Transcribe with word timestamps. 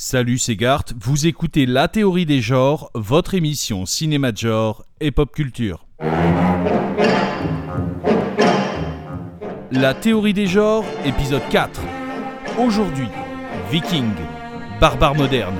Salut, 0.00 0.38
c'est 0.38 0.54
Gart, 0.54 0.84
vous 1.00 1.26
écoutez 1.26 1.66
La 1.66 1.88
théorie 1.88 2.24
des 2.24 2.40
genres, 2.40 2.88
votre 2.94 3.34
émission 3.34 3.84
cinéma 3.84 4.30
de 4.30 4.36
genre 4.36 4.84
et 5.00 5.10
pop 5.10 5.32
culture. 5.32 5.86
La 9.72 9.94
théorie 9.94 10.34
des 10.34 10.46
genres, 10.46 10.84
épisode 11.04 11.42
4. 11.50 11.80
Aujourd'hui, 12.64 13.08
Viking, 13.72 14.12
barbare 14.80 15.16
moderne. 15.16 15.56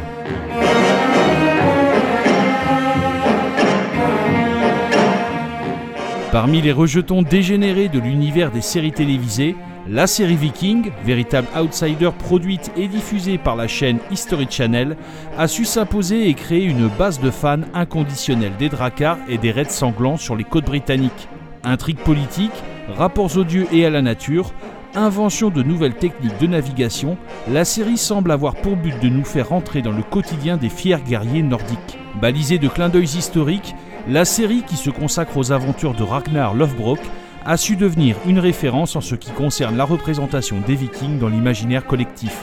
Parmi 6.31 6.63
les 6.63 6.71
rejetons 6.71 7.23
dégénérés 7.23 7.89
de 7.89 7.99
l'univers 7.99 8.53
des 8.53 8.63
séries 8.63 8.93
télévisées, 8.93 9.57
la 9.91 10.07
série 10.07 10.37
Viking, 10.37 10.91
véritable 11.05 11.49
outsider 11.59 12.11
produite 12.19 12.71
et 12.77 12.89
diffusée 12.89 13.39
par 13.39 13.57
la 13.57 13.67
chaîne 13.67 13.99
History 14.11 14.47
Channel, 14.51 14.97
a 15.39 15.49
su 15.49 15.65
s'imposer 15.65 16.29
et 16.29 16.35
créer 16.35 16.65
une 16.65 16.89
base 16.89 17.21
de 17.21 17.31
fans 17.31 17.61
inconditionnelle 17.73 18.53
des 18.59 18.69
dracars 18.69 19.19
et 19.29 19.39
des 19.39 19.51
raids 19.51 19.71
sanglants 19.71 20.19
sur 20.19 20.37
les 20.37 20.45
côtes 20.45 20.67
britanniques. 20.67 21.29
Intrigues 21.65 21.99
politiques, 21.99 22.63
rapports 22.89 23.37
odieux 23.39 23.67
et 23.73 23.87
à 23.87 23.91
la 23.91 24.03
nature, 24.03 24.53
invention 24.95 25.49
de 25.49 25.63
nouvelles 25.63 25.97
techniques 25.97 26.39
de 26.39 26.47
navigation, 26.47 27.17
la 27.51 27.65
série 27.65 27.99
semble 27.99 28.31
avoir 28.31 28.57
pour 28.57 28.77
but 28.77 29.01
de 29.01 29.09
nous 29.09 29.25
faire 29.25 29.53
entrer 29.53 29.81
dans 29.81 29.93
le 29.93 30.03
quotidien 30.03 30.59
des 30.59 30.69
fiers 30.69 30.99
guerriers 31.07 31.43
nordiques. 31.43 31.99
Balisée 32.21 32.59
de 32.59 32.69
clins 32.69 32.89
d'œil 32.91 33.05
historiques, 33.05 33.75
la 34.07 34.25
série 34.25 34.63
qui 34.67 34.77
se 34.77 34.91
consacre 34.91 35.37
aux 35.37 35.53
aventures 35.53 35.95
de 35.95 36.03
Ragnar 36.03 36.55
Lothbrok 36.55 37.01
a 37.49 37.57
su 37.57 37.77
devenir 37.77 38.15
une 38.27 38.39
référence 38.39 38.95
en 38.95 39.01
ce 39.01 39.15
qui 39.15 39.31
concerne 39.31 39.75
la 39.75 39.87
représentation 39.87 40.61
des 40.61 40.75
Vikings 40.75 41.19
dans 41.19 41.31
l'imaginaire 41.31 41.87
collectif. 41.87 42.39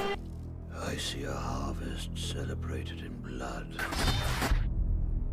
I 0.74 0.98
see 0.98 1.24
a 1.26 1.32
harvest 1.32 2.10
celebrated 2.16 3.02
in 3.02 3.12
blood. 3.22 3.68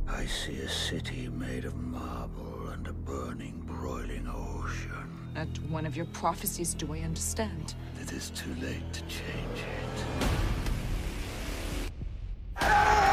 I 0.07 0.27
see 0.27 0.61
a 0.63 0.69
city 0.69 1.31
made 1.31 1.65
of 1.65 1.75
marble 1.75 2.69
and 2.75 2.87
a 2.87 2.93
burning, 2.93 3.63
broiling 3.65 4.29
ocean. 4.29 5.09
At 5.35 5.49
one 5.71 5.87
of 5.87 5.97
your 5.97 6.07
prophecies, 6.13 6.75
do 6.75 6.93
I 6.93 7.03
understand? 7.03 7.75
It 8.03 8.13
is 8.13 8.31
too 8.35 8.53
late 8.61 8.93
to 8.93 9.01
change 9.09 9.65
it. 12.61 13.12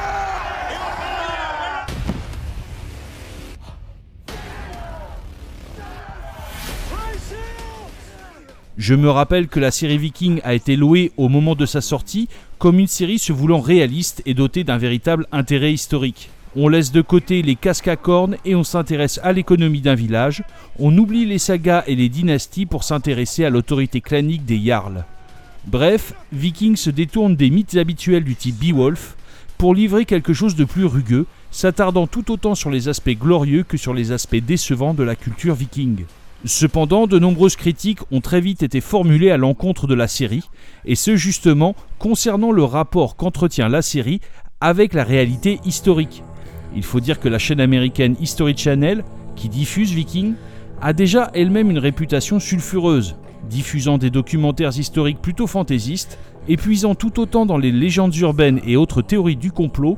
Je 8.79 8.95
me 8.95 9.09
rappelle 9.09 9.49
que 9.49 9.59
la 9.59 9.71
série 9.71 9.97
Viking 9.97 10.39
a 10.45 10.53
été 10.53 10.77
louée 10.77 11.11
au 11.17 11.27
moment 11.27 11.53
de 11.53 11.65
sa 11.65 11.81
sortie 11.81 12.29
comme 12.59 12.79
une 12.79 12.87
série 12.87 13.19
se 13.19 13.33
voulant 13.33 13.59
réaliste 13.59 14.21
et 14.25 14.33
dotée 14.33 14.63
d'un 14.63 14.77
véritable 14.77 15.27
intérêt 15.33 15.73
historique. 15.73 16.29
On 16.55 16.69
laisse 16.69 16.93
de 16.93 17.01
côté 17.01 17.41
les 17.41 17.57
casques 17.57 17.89
à 17.89 17.97
cornes 17.97 18.37
et 18.45 18.55
on 18.55 18.63
s'intéresse 18.63 19.19
à 19.21 19.33
l'économie 19.33 19.81
d'un 19.81 19.95
village. 19.95 20.43
On 20.79 20.97
oublie 20.97 21.25
les 21.25 21.39
sagas 21.39 21.83
et 21.87 21.95
les 21.95 22.07
dynasties 22.07 22.65
pour 22.65 22.85
s'intéresser 22.85 23.43
à 23.43 23.49
l'autorité 23.49 23.99
clanique 23.99 24.45
des 24.45 24.63
Jarls. 24.63 25.03
Bref, 25.67 26.13
Viking 26.31 26.77
se 26.77 26.89
détourne 26.89 27.35
des 27.35 27.49
mythes 27.49 27.75
habituels 27.75 28.23
du 28.23 28.37
type 28.37 28.55
Beowulf 28.63 29.17
pour 29.57 29.75
livrer 29.75 30.05
quelque 30.05 30.31
chose 30.31 30.55
de 30.55 30.63
plus 30.63 30.85
rugueux, 30.85 31.25
s'attardant 31.51 32.07
tout 32.07 32.31
autant 32.31 32.55
sur 32.55 32.69
les 32.69 32.87
aspects 32.87 33.09
glorieux 33.09 33.63
que 33.63 33.75
sur 33.75 33.93
les 33.93 34.13
aspects 34.13 34.37
décevants 34.37 34.93
de 34.93 35.03
la 35.03 35.17
culture 35.17 35.53
viking. 35.53 36.05
Cependant, 36.45 37.05
de 37.05 37.19
nombreuses 37.19 37.57
critiques 37.57 37.99
ont 38.11 38.21
très 38.21 38.39
vite 38.39 38.63
été 38.63 38.79
formulées 38.79 39.31
à 39.31 39.37
l'encontre 39.37 39.87
de 39.87 39.93
la 39.93 40.07
série, 40.07 40.43
et 40.85 40.95
ce 40.95 41.17
justement 41.17 41.75
concernant 41.97 42.51
le 42.51 42.63
rapport 42.63 43.17
qu'entretient 43.17 43.67
la 43.67 43.81
série 43.81 44.21
avec 44.61 44.93
la 44.93 45.03
réalité 45.03 45.59
historique. 45.65 46.23
Il 46.75 46.83
faut 46.83 47.01
dire 47.01 47.19
que 47.19 47.27
la 47.27 47.39
chaîne 47.39 47.59
américaine 47.59 48.15
History 48.21 48.55
Channel, 48.55 49.03
qui 49.35 49.49
diffuse 49.49 49.91
Viking, 49.91 50.35
a 50.81 50.93
déjà 50.93 51.29
elle-même 51.33 51.71
une 51.71 51.79
réputation 51.79 52.39
sulfureuse, 52.39 53.17
diffusant 53.49 53.97
des 53.97 54.09
documentaires 54.09 54.77
historiques 54.77 55.21
plutôt 55.21 55.47
fantaisistes, 55.47 56.19
épuisant 56.47 56.95
tout 56.95 57.19
autant 57.19 57.45
dans 57.45 57.57
les 57.57 57.71
légendes 57.71 58.15
urbaines 58.15 58.61
et 58.65 58.77
autres 58.77 59.01
théories 59.01 59.35
du 59.35 59.51
complot 59.51 59.97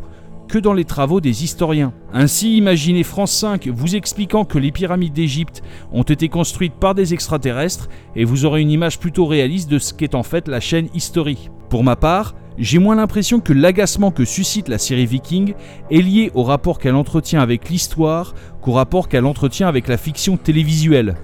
que 0.51 0.59
dans 0.59 0.73
les 0.73 0.83
travaux 0.83 1.21
des 1.21 1.45
historiens. 1.45 1.93
Ainsi, 2.11 2.57
imaginez 2.57 3.03
France 3.03 3.31
5 3.31 3.69
vous 3.69 3.95
expliquant 3.95 4.43
que 4.43 4.57
les 4.57 4.73
pyramides 4.73 5.13
d'Égypte 5.13 5.63
ont 5.93 6.03
été 6.03 6.27
construites 6.27 6.73
par 6.73 6.93
des 6.93 7.13
extraterrestres 7.13 7.87
et 8.17 8.25
vous 8.25 8.43
aurez 8.43 8.59
une 8.59 8.69
image 8.69 8.99
plutôt 8.99 9.25
réaliste 9.25 9.71
de 9.71 9.79
ce 9.79 9.93
qu'est 9.93 10.13
en 10.13 10.23
fait 10.23 10.49
la 10.49 10.59
chaîne 10.59 10.89
History. 10.93 11.49
Pour 11.69 11.85
ma 11.85 11.95
part, 11.95 12.35
j'ai 12.57 12.79
moins 12.79 12.95
l'impression 12.95 13.39
que 13.39 13.53
l'agacement 13.53 14.11
que 14.11 14.25
suscite 14.25 14.67
la 14.67 14.77
série 14.77 15.05
Viking 15.05 15.53
est 15.89 16.01
lié 16.01 16.31
au 16.33 16.43
rapport 16.43 16.79
qu'elle 16.79 16.95
entretient 16.95 17.39
avec 17.39 17.69
l'histoire 17.69 18.35
qu'au 18.61 18.73
rapport 18.73 19.07
qu'elle 19.07 19.25
entretient 19.25 19.69
avec 19.69 19.87
la 19.87 19.95
fiction 19.95 20.35
télévisuelle. 20.35 21.15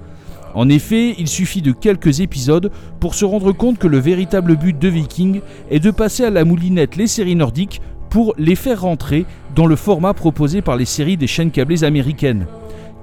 En 0.53 0.69
effet, 0.69 1.15
il 1.19 1.27
suffit 1.27 1.61
de 1.61 1.73
quelques 1.73 2.21
épisodes 2.21 2.71
pour 3.01 3.13
se 3.13 3.25
rendre 3.25 3.51
compte 3.51 3.77
que 3.77 3.87
le 3.87 3.99
véritable 3.99 4.55
but 4.55 4.79
de 4.79 4.87
Viking 4.87 5.41
est 5.69 5.81
de 5.81 5.91
passer 5.91 6.23
à 6.23 6.29
la 6.29 6.45
moulinette 6.45 6.95
les 6.95 7.07
séries 7.07 7.35
nordiques 7.35 7.81
pour 8.17 8.33
les 8.39 8.55
faire 8.55 8.81
rentrer 8.81 9.27
dans 9.53 9.67
le 9.67 9.75
format 9.75 10.15
proposé 10.15 10.63
par 10.63 10.75
les 10.75 10.85
séries 10.85 11.17
des 11.17 11.27
chaînes 11.27 11.51
câblées 11.51 11.83
américaines. 11.83 12.47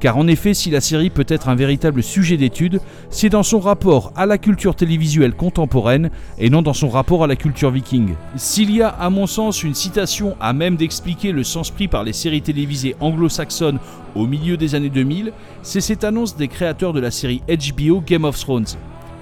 Car 0.01 0.17
en 0.17 0.27
effet, 0.27 0.55
si 0.55 0.73
la 0.73 0.81
série 0.81 1.09
peut 1.09 1.25
être 1.29 1.49
un 1.49 1.55
véritable 1.55 2.03
sujet 2.03 2.37
d'étude, 2.37 2.81
c'est 3.11 3.29
dans 3.29 3.45
son 3.45 3.61
rapport 3.61 4.13
à 4.17 4.27
la 4.27 4.39
culture 4.39 4.75
télévisuelle 4.75 5.33
contemporaine 5.33 6.11
et 6.37 6.51
non 6.51 6.63
dans 6.63 6.73
son 6.73 6.89
rapport 6.89 7.23
à 7.23 7.29
la 7.29 7.37
culture 7.37 7.71
viking. 7.71 8.15
S'il 8.35 8.75
y 8.75 8.83
a, 8.83 8.89
à 8.89 9.09
mon 9.09 9.29
sens, 9.29 9.63
une 9.63 9.75
citation 9.75 10.35
à 10.41 10.53
même 10.53 10.75
d'expliquer 10.75 11.31
le 11.31 11.45
sens 11.45 11.71
pris 11.71 11.87
par 11.87 12.03
les 12.03 12.13
séries 12.13 12.43
télévisées 12.43 12.97
anglo-saxonnes 12.99 13.79
au 14.17 14.27
milieu 14.27 14.57
des 14.57 14.75
années 14.75 14.91
2000, 14.91 15.33
c'est 15.63 15.81
cette 15.81 16.03
annonce 16.03 16.35
des 16.35 16.49
créateurs 16.49 16.93
de 16.93 16.99
la 16.99 17.13
série 17.13 17.41
HBO 17.47 18.03
Game 18.05 18.25
of 18.25 18.37
Thrones. 18.37 18.67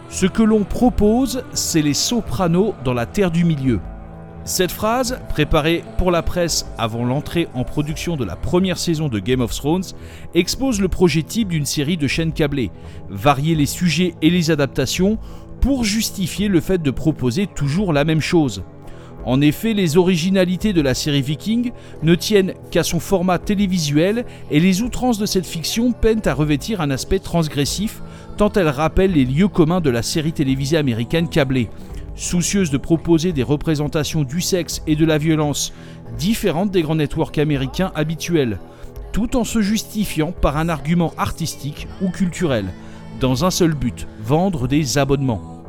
Ce 0.09 0.25
que 0.25 0.43
l'on 0.43 0.65
propose, 0.65 1.45
c'est 1.53 1.83
les 1.83 1.93
sopranos 1.93 2.73
dans 2.83 2.95
la 2.95 3.05
terre 3.05 3.31
du 3.31 3.45
milieu. 3.45 3.79
Cette 4.45 4.73
phrase, 4.73 5.21
préparée 5.29 5.85
pour 5.99 6.11
la 6.11 6.23
presse 6.23 6.67
avant 6.77 7.05
l'entrée 7.05 7.47
en 7.55 7.63
production 7.63 8.17
de 8.17 8.25
la 8.25 8.35
première 8.35 8.77
saison 8.77 9.09
de 9.09 9.21
Game 9.21 9.41
of 9.41 9.55
Thrones, 9.55 9.85
expose 10.35 10.81
le 10.81 10.89
projet 10.89 11.23
type 11.23 11.49
d'une 11.49 11.65
série 11.65 11.97
de 11.97 12.09
chaînes 12.09 12.33
câblées, 12.33 12.73
varier 13.09 13.55
les 13.55 13.67
sujets 13.67 14.15
et 14.21 14.31
les 14.31 14.51
adaptations 14.51 15.19
pour 15.61 15.85
justifier 15.85 16.49
le 16.49 16.61
fait 16.61 16.83
de 16.83 16.91
proposer 16.91 17.47
toujours 17.47 17.93
la 17.93 18.05
même 18.05 18.21
chose. 18.21 18.65
En 19.25 19.41
effet, 19.41 19.75
les 19.75 19.97
originalités 19.97 20.73
de 20.73 20.81
la 20.81 20.95
série 20.95 21.23
Viking 21.23 21.71
ne 22.03 22.17
tiennent 22.17 22.55
qu'à 22.73 22.83
son 22.83 22.99
format 22.99 23.39
télévisuel 23.39 24.25
et 24.51 24.59
les 24.59 24.83
outrances 24.83 25.19
de 25.19 25.27
cette 25.27 25.47
fiction 25.47 25.93
peinent 25.93 26.27
à 26.27 26.35
revêtir 26.35 26.81
un 26.81 26.91
aspect 26.91 27.21
transgressif 27.21 28.03
tant 28.37 28.53
elles 28.55 28.69
rappellent 28.69 29.13
les 29.13 29.25
lieux 29.25 29.47
communs 29.47 29.81
de 29.81 29.91
la 29.91 30.03
série 30.03 30.33
télévisée 30.33 30.77
américaine 30.77 31.29
câblée, 31.29 31.69
soucieuse 32.15 32.71
de 32.71 32.79
proposer 32.79 33.33
des 33.33 33.43
représentations 33.43 34.23
du 34.23 34.41
sexe 34.41 34.83
et 34.87 34.97
de 34.97 35.05
la 35.05 35.19
violence 35.19 35.73
différentes 36.19 36.71
des 36.71 36.83
grands 36.83 36.95
networks 36.95 37.39
américains 37.39 37.93
habituels, 37.95 38.59
tout 39.13 39.37
en 39.37 39.45
se 39.45 39.61
justifiant 39.61 40.33
par 40.33 40.57
un 40.57 40.69
argument 40.69 41.13
artistique 41.17 41.89
ou 42.01 42.11
culturel, 42.11 42.67
dans 43.21 43.45
un 43.45 43.51
seul 43.51 43.75
but, 43.75 44.07
vendre 44.23 44.69
des 44.69 44.99
abonnements. 44.99 45.63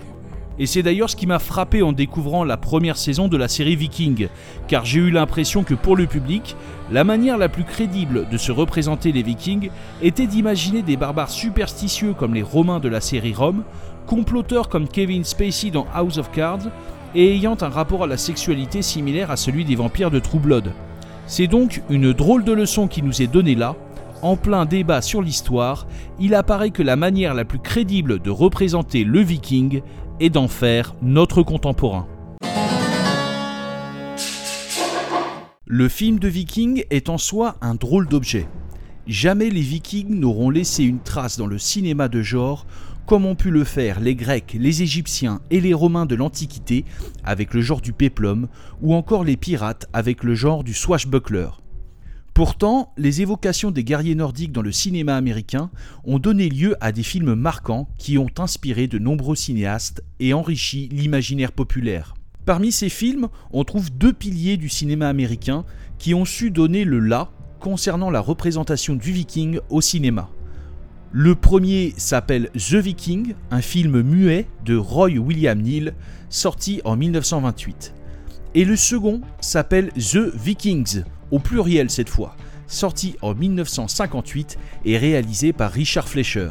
Et 0.59 0.67
c'est 0.67 0.83
d'ailleurs 0.83 1.09
ce 1.09 1.15
qui 1.15 1.25
m'a 1.25 1.39
frappé 1.39 1.81
en 1.81 1.93
découvrant 1.93 2.43
la 2.43 2.57
première 2.57 2.97
saison 2.97 3.27
de 3.27 3.37
la 3.37 3.47
série 3.47 3.75
Viking, 3.75 4.27
car 4.67 4.85
j'ai 4.85 4.99
eu 4.99 5.09
l'impression 5.09 5.63
que 5.63 5.73
pour 5.73 5.95
le 5.95 6.05
public, 6.05 6.55
la 6.91 7.03
manière 7.03 7.39
la 7.39 7.49
plus 7.49 7.63
crédible 7.63 8.29
de 8.29 8.37
se 8.37 8.51
représenter 8.51 9.11
les 9.11 9.23
Vikings 9.23 9.69
était 10.03 10.27
d'imaginer 10.27 10.83
des 10.83 10.95
barbares 10.95 11.31
superstitieux 11.31 12.13
comme 12.13 12.35
les 12.35 12.43
Romains 12.43 12.79
de 12.79 12.89
la 12.89 13.01
série 13.01 13.33
Rome, 13.33 13.63
comploteurs 14.05 14.69
comme 14.69 14.87
Kevin 14.87 15.23
Spacey 15.23 15.71
dans 15.71 15.87
House 15.93 16.17
of 16.17 16.31
Cards, 16.31 16.69
et 17.15 17.35
ayant 17.35 17.57
un 17.61 17.69
rapport 17.69 18.03
à 18.03 18.07
la 18.07 18.17
sexualité 18.17 18.81
similaire 18.81 19.31
à 19.31 19.37
celui 19.37 19.65
des 19.65 19.75
vampires 19.75 20.11
de 20.11 20.19
True 20.19 20.39
Blood. 20.39 20.71
C'est 21.27 21.47
donc 21.47 21.81
une 21.89 22.11
drôle 22.11 22.43
de 22.43 22.51
leçon 22.51 22.87
qui 22.87 23.01
nous 23.01 23.21
est 23.21 23.27
donnée 23.27 23.55
là. 23.55 23.75
En 24.21 24.35
plein 24.35 24.65
débat 24.65 25.01
sur 25.01 25.21
l'histoire, 25.21 25.85
il 26.19 26.33
apparaît 26.33 26.71
que 26.71 26.83
la 26.83 26.95
manière 26.95 27.33
la 27.33 27.45
plus 27.45 27.59
crédible 27.59 28.19
de 28.19 28.29
représenter 28.29 29.03
le 29.03 29.19
viking 29.19 29.81
est 30.19 30.29
d'en 30.29 30.47
faire 30.47 30.95
notre 31.01 31.43
contemporain. 31.43 32.07
Le 35.65 35.89
film 35.89 36.19
de 36.19 36.27
viking 36.27 36.83
est 36.89 37.09
en 37.09 37.17
soi 37.17 37.55
un 37.61 37.75
drôle 37.75 38.07
d'objet. 38.07 38.47
Jamais 39.07 39.49
les 39.49 39.61
vikings 39.61 40.19
n'auront 40.19 40.49
laissé 40.49 40.83
une 40.83 40.99
trace 40.99 41.37
dans 41.37 41.47
le 41.47 41.57
cinéma 41.57 42.07
de 42.07 42.21
genre 42.21 42.65
comme 43.05 43.25
ont 43.25 43.35
pu 43.35 43.51
le 43.51 43.63
faire 43.63 43.99
les 43.99 44.15
Grecs, 44.15 44.55
les 44.57 44.81
Égyptiens 44.81 45.41
et 45.51 45.61
les 45.61 45.73
Romains 45.73 46.05
de 46.05 46.15
l'Antiquité 46.15 46.85
avec 47.23 47.53
le 47.53 47.61
genre 47.61 47.81
du 47.81 47.93
péplum, 47.93 48.47
ou 48.81 48.93
encore 48.93 49.23
les 49.23 49.37
pirates 49.37 49.87
avec 49.93 50.23
le 50.23 50.35
genre 50.35 50.63
du 50.63 50.73
swashbuckler. 50.73 51.49
Pourtant, 52.33 52.93
les 52.97 53.21
évocations 53.21 53.69
des 53.69 53.83
guerriers 53.83 54.15
nordiques 54.15 54.51
dans 54.51 54.63
le 54.63 54.71
cinéma 54.71 55.15
américain 55.15 55.69
ont 56.03 56.17
donné 56.17 56.49
lieu 56.49 56.75
à 56.81 56.91
des 56.91 57.03
films 57.03 57.35
marquants 57.35 57.87
qui 57.99 58.17
ont 58.17 58.31
inspiré 58.39 58.87
de 58.87 58.97
nombreux 58.97 59.35
cinéastes 59.35 60.03
et 60.19 60.33
enrichi 60.33 60.89
l'imaginaire 60.91 61.51
populaire. 61.51 62.15
Parmi 62.45 62.71
ces 62.71 62.89
films, 62.89 63.27
on 63.51 63.63
trouve 63.63 63.91
deux 63.91 64.13
piliers 64.13 64.57
du 64.57 64.67
cinéma 64.67 65.09
américain 65.09 65.63
qui 65.99 66.15
ont 66.15 66.25
su 66.25 66.49
donner 66.49 66.85
le 66.85 66.99
là 66.99 67.29
concernant 67.59 68.09
la 68.09 68.19
représentation 68.19 68.95
du 68.95 69.11
viking 69.11 69.59
au 69.69 69.79
cinéma. 69.79 70.29
Le 71.15 71.35
premier 71.35 71.93
s'appelle 71.97 72.49
The 72.55 72.73
Viking, 72.73 73.35
un 73.51 73.61
film 73.61 74.01
muet 74.01 74.47
de 74.65 74.75
Roy 74.75 75.19
William 75.19 75.61
Neal, 75.61 75.93
sorti 76.31 76.81
en 76.85 76.97
1928. 76.97 77.93
Et 78.55 78.65
le 78.65 78.75
second 78.75 79.21
s'appelle 79.39 79.91
The 79.91 80.35
Vikings, 80.35 81.03
au 81.29 81.37
pluriel 81.37 81.91
cette 81.91 82.09
fois, 82.09 82.35
sorti 82.65 83.15
en 83.21 83.35
1958 83.35 84.57
et 84.85 84.97
réalisé 84.97 85.53
par 85.53 85.71
Richard 85.71 86.07
Fleischer. 86.07 86.49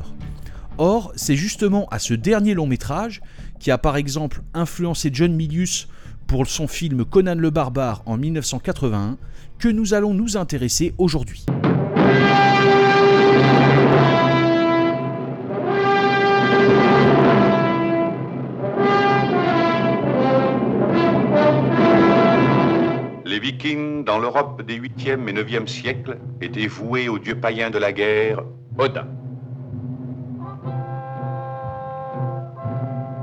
Or, 0.79 1.13
c'est 1.17 1.35
justement 1.35 1.89
à 1.91 1.99
ce 1.99 2.15
dernier 2.15 2.55
long 2.55 2.69
métrage, 2.69 3.21
qui 3.59 3.73
a 3.73 3.79
par 3.79 3.97
exemple 3.97 4.43
influencé 4.55 5.11
John 5.13 5.35
Milius 5.35 5.89
pour 6.29 6.47
son 6.47 6.69
film 6.69 7.05
Conan 7.05 7.35
le 7.35 7.51
Barbare 7.51 8.05
en 8.07 8.17
1981, 8.17 9.19
que 9.59 9.69
nous 9.69 9.93
allons 9.93 10.15
nous 10.15 10.37
intéresser 10.37 10.95
aujourd'hui. 10.99 11.45
Vikings, 23.39 24.05
dans 24.05 24.19
l'Europe 24.19 24.63
des 24.63 24.79
8e 24.79 25.29
et 25.29 25.33
9e 25.33 25.67
siècles, 25.67 26.19
étaient 26.41 26.67
voués 26.67 27.09
au 27.09 27.19
dieu 27.19 27.35
païen 27.39 27.71
de 27.71 27.79
la 27.79 27.93
guerre, 27.93 28.43
Odin. 28.79 29.07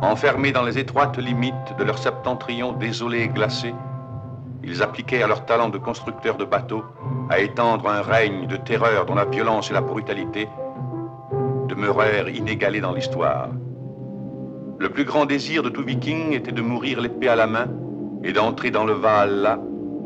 Enfermés 0.01 0.51
dans 0.51 0.63
les 0.63 0.77
étroites 0.77 1.17
limites 1.17 1.53
de 1.77 1.83
leur 1.83 1.97
septentrion 1.97 2.71
désolé 2.73 3.19
et 3.21 3.27
glacé, 3.27 3.73
ils 4.63 4.81
appliquaient 4.81 5.23
à 5.23 5.27
leur 5.27 5.45
talent 5.45 5.69
de 5.69 5.77
constructeurs 5.77 6.37
de 6.37 6.45
bateaux 6.45 6.83
à 7.29 7.39
étendre 7.39 7.89
un 7.89 8.01
règne 8.01 8.47
de 8.47 8.57
terreur 8.57 9.05
dont 9.05 9.15
la 9.15 9.25
violence 9.25 9.69
et 9.69 9.73
la 9.73 9.81
brutalité 9.81 10.47
demeurèrent 11.67 12.29
inégalés 12.29 12.81
dans 12.81 12.93
l'histoire. 12.93 13.49
Le 14.79 14.89
plus 14.89 15.03
grand 15.03 15.25
désir 15.25 15.63
de 15.63 15.69
tout 15.69 15.83
viking 15.83 16.33
était 16.33 16.51
de 16.51 16.61
mourir 16.61 17.01
l'épée 17.01 17.27
à 17.27 17.35
la 17.35 17.47
main 17.47 17.67
et 18.23 18.31
d'entrer 18.31 18.71
dans 18.71 18.85
le 18.85 18.93
Valhalla 18.93 19.59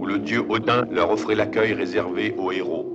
le 0.06 0.20
dieu 0.20 0.44
Odin 0.50 0.86
leur 0.92 1.12
offrait 1.12 1.36
l'accueil 1.36 1.74
réservé 1.74 2.36
aux 2.38 2.52
héros. 2.52 2.94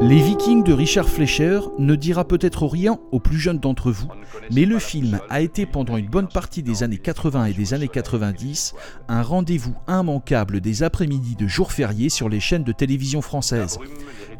Les 0.00 0.20
Vikings 0.20 0.64
de 0.64 0.72
Richard 0.72 1.08
Fleischer 1.08 1.60
ne 1.78 1.94
dira 1.94 2.26
peut-être 2.26 2.66
rien 2.66 2.98
aux 3.12 3.20
plus 3.20 3.38
jeunes 3.38 3.60
d'entre 3.60 3.92
vous, 3.92 4.08
mais 4.50 4.64
le 4.64 4.78
film 4.78 5.20
a 5.30 5.40
été 5.40 5.64
pendant 5.64 5.96
une 5.96 6.08
bonne 6.08 6.28
partie 6.28 6.62
des 6.62 6.82
années 6.82 6.98
80 6.98 7.44
et 7.46 7.52
des 7.52 7.72
années 7.72 7.88
90 7.88 8.74
un 9.08 9.22
rendez-vous 9.22 9.76
immanquable 9.88 10.60
des 10.60 10.82
après-midi 10.82 11.36
de 11.36 11.46
jours 11.46 11.72
fériés 11.72 12.08
sur 12.08 12.28
les 12.28 12.40
chaînes 12.40 12.64
de 12.64 12.72
télévision 12.72 13.22
françaises. 13.22 13.78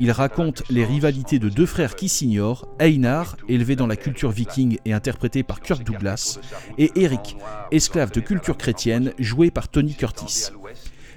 Il 0.00 0.10
raconte 0.10 0.64
les 0.68 0.84
rivalités 0.84 1.38
de 1.38 1.48
deux 1.48 1.66
frères 1.66 1.94
qui 1.94 2.08
s'ignorent, 2.08 2.66
Einar, 2.80 3.36
élevé 3.48 3.76
dans 3.76 3.86
la 3.86 3.96
culture 3.96 4.30
viking 4.30 4.78
et 4.84 4.92
interprété 4.92 5.44
par 5.44 5.60
Kirk 5.60 5.84
Douglas, 5.84 6.40
et 6.76 6.90
Eric, 6.96 7.36
esclave 7.70 8.10
de 8.10 8.20
culture 8.20 8.56
chrétienne, 8.56 9.12
joué 9.18 9.50
par 9.52 9.68
Tony 9.68 9.94
Curtis. 9.94 10.50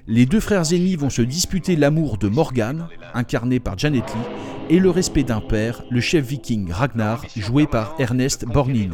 Les 0.08 0.28
deux 0.28 0.40
frères 0.40 0.72
ennemis 0.72 0.96
vont 0.96 1.10
se 1.10 1.24
disputer 1.24 1.76
l'amour 1.76 2.20
de 2.20 2.28
Morgan, 2.28 2.88
incarné 3.16 3.60
par 3.60 3.76
Janet 3.76 4.06
Lee, 4.06 4.76
et 4.76 4.80
le 4.80 4.92
respect 4.92 5.24
d'un 5.24 5.42
père, 5.42 5.84
le 5.90 6.00
chef 6.00 6.28
viking 6.28 6.72
Ragnar, 6.72 7.26
joué 7.36 7.66
par 7.66 7.96
Ernest 7.98 8.46
Borgnine. 8.46 8.94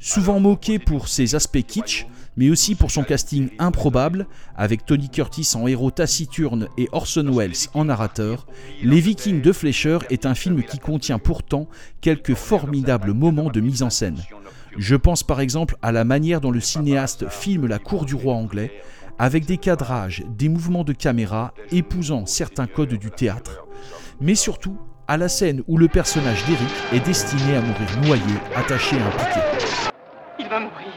Souvent 0.00 0.40
moqué 0.40 0.80
pour 0.80 1.06
ses 1.06 1.36
aspects 1.36 1.62
kitsch, 1.64 2.08
mais 2.36 2.50
aussi 2.50 2.74
pour 2.74 2.90
son 2.90 3.04
casting 3.04 3.50
improbable, 3.60 4.26
avec 4.56 4.84
Tony 4.86 5.08
Curtis 5.08 5.48
en 5.54 5.68
héros 5.68 5.92
taciturne 5.92 6.66
et 6.76 6.88
Orson 6.90 7.30
Welles 7.32 7.68
en 7.72 7.84
narrateur, 7.84 8.48
Les 8.82 8.98
Vikings 8.98 9.40
de 9.40 9.52
Fleischer 9.52 9.98
est 10.10 10.26
un 10.26 10.34
film 10.34 10.64
qui 10.64 10.80
contient 10.80 11.20
pourtant 11.20 11.68
quelques 12.00 12.34
formidables 12.34 13.12
moments 13.12 13.50
de 13.50 13.60
mise 13.60 13.84
en 13.84 13.90
scène. 13.90 14.18
Je 14.78 14.96
pense 14.96 15.22
par 15.22 15.40
exemple 15.40 15.76
à 15.82 15.92
la 15.92 16.04
manière 16.04 16.40
dont 16.40 16.50
le 16.50 16.60
cinéaste 16.60 17.28
filme 17.28 17.66
la 17.66 17.78
cour 17.78 18.04
du 18.04 18.14
roi 18.14 18.34
anglais, 18.34 18.72
avec 19.18 19.44
des 19.44 19.58
cadrages, 19.58 20.22
des 20.26 20.48
mouvements 20.48 20.84
de 20.84 20.92
caméra 20.92 21.52
épousant 21.70 22.26
certains 22.26 22.66
codes 22.66 22.94
du 22.94 23.10
théâtre, 23.10 23.66
mais 24.20 24.34
surtout 24.34 24.78
à 25.08 25.16
la 25.16 25.28
scène 25.28 25.62
où 25.68 25.78
le 25.78 25.88
personnage 25.88 26.44
d'Eric 26.46 26.68
est 26.92 27.00
destiné 27.00 27.56
à 27.56 27.60
mourir 27.60 27.88
noyé, 28.02 28.34
attaché 28.54 28.96
à 28.98 29.06
un 29.06 29.10
piquet. 29.10 29.90
Il 30.38 30.48
va 30.48 30.60
mourir. 30.60 30.92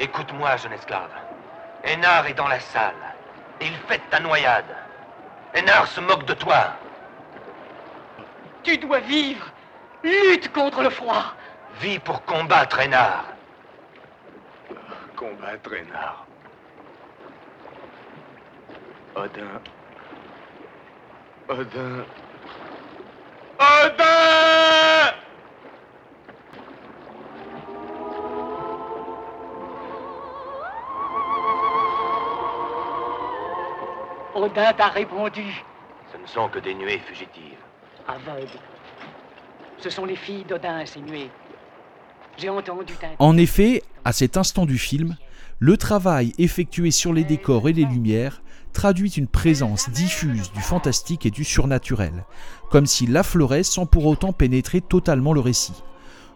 Écoute-moi, 0.00 0.56
jeune 0.56 0.72
esclave. 0.72 1.10
Hénard 1.84 2.26
est 2.26 2.34
dans 2.34 2.48
la 2.48 2.60
salle 2.60 2.94
et 3.60 3.66
il 3.66 3.74
fait 3.88 4.00
ta 4.10 4.20
noyade. 4.20 4.64
Hénard 5.54 5.86
se 5.86 6.00
moque 6.00 6.24
de 6.24 6.34
toi. 6.34 6.74
Tu 8.62 8.78
dois 8.78 9.00
vivre. 9.00 9.46
Lutte 10.02 10.52
contre 10.52 10.82
le 10.82 10.90
froid. 10.90 11.34
Vis 11.80 11.98
pour 11.98 12.24
combattre 12.24 12.80
Hénard. 12.80 13.26
Combattre 15.16 15.74
Hénard. 15.74 16.26
Odin. 19.14 19.60
Odin. 21.48 22.04
Odin 23.58 25.12
Odin 34.34 34.72
t'a 34.72 34.88
répondu. 34.88 35.62
Ce 36.10 36.16
ne 36.16 36.26
sont 36.26 36.48
que 36.48 36.58
des 36.58 36.74
nuées 36.74 36.98
fugitives. 36.98 37.58
Aveugle. 38.08 38.58
Ce 39.78 39.90
sont 39.90 40.06
les 40.06 40.16
filles 40.16 40.44
d'Odin, 40.44 40.86
ces 40.86 41.00
nuées. 41.00 41.30
En 43.18 43.36
effet, 43.36 43.82
à 44.04 44.12
cet 44.12 44.36
instant 44.36 44.66
du 44.66 44.78
film, 44.78 45.16
le 45.58 45.76
travail 45.76 46.32
effectué 46.38 46.90
sur 46.90 47.12
les 47.12 47.24
décors 47.24 47.68
et 47.68 47.72
les 47.72 47.84
lumières 47.84 48.42
traduit 48.72 49.10
une 49.10 49.26
présence 49.26 49.90
diffuse 49.90 50.50
du 50.52 50.60
fantastique 50.60 51.26
et 51.26 51.30
du 51.30 51.44
surnaturel, 51.44 52.24
comme 52.70 52.86
s'il 52.86 53.16
affleurait 53.16 53.62
sans 53.62 53.86
pour 53.86 54.06
autant 54.06 54.32
pénétrer 54.32 54.80
totalement 54.80 55.32
le 55.32 55.40
récit. 55.40 55.84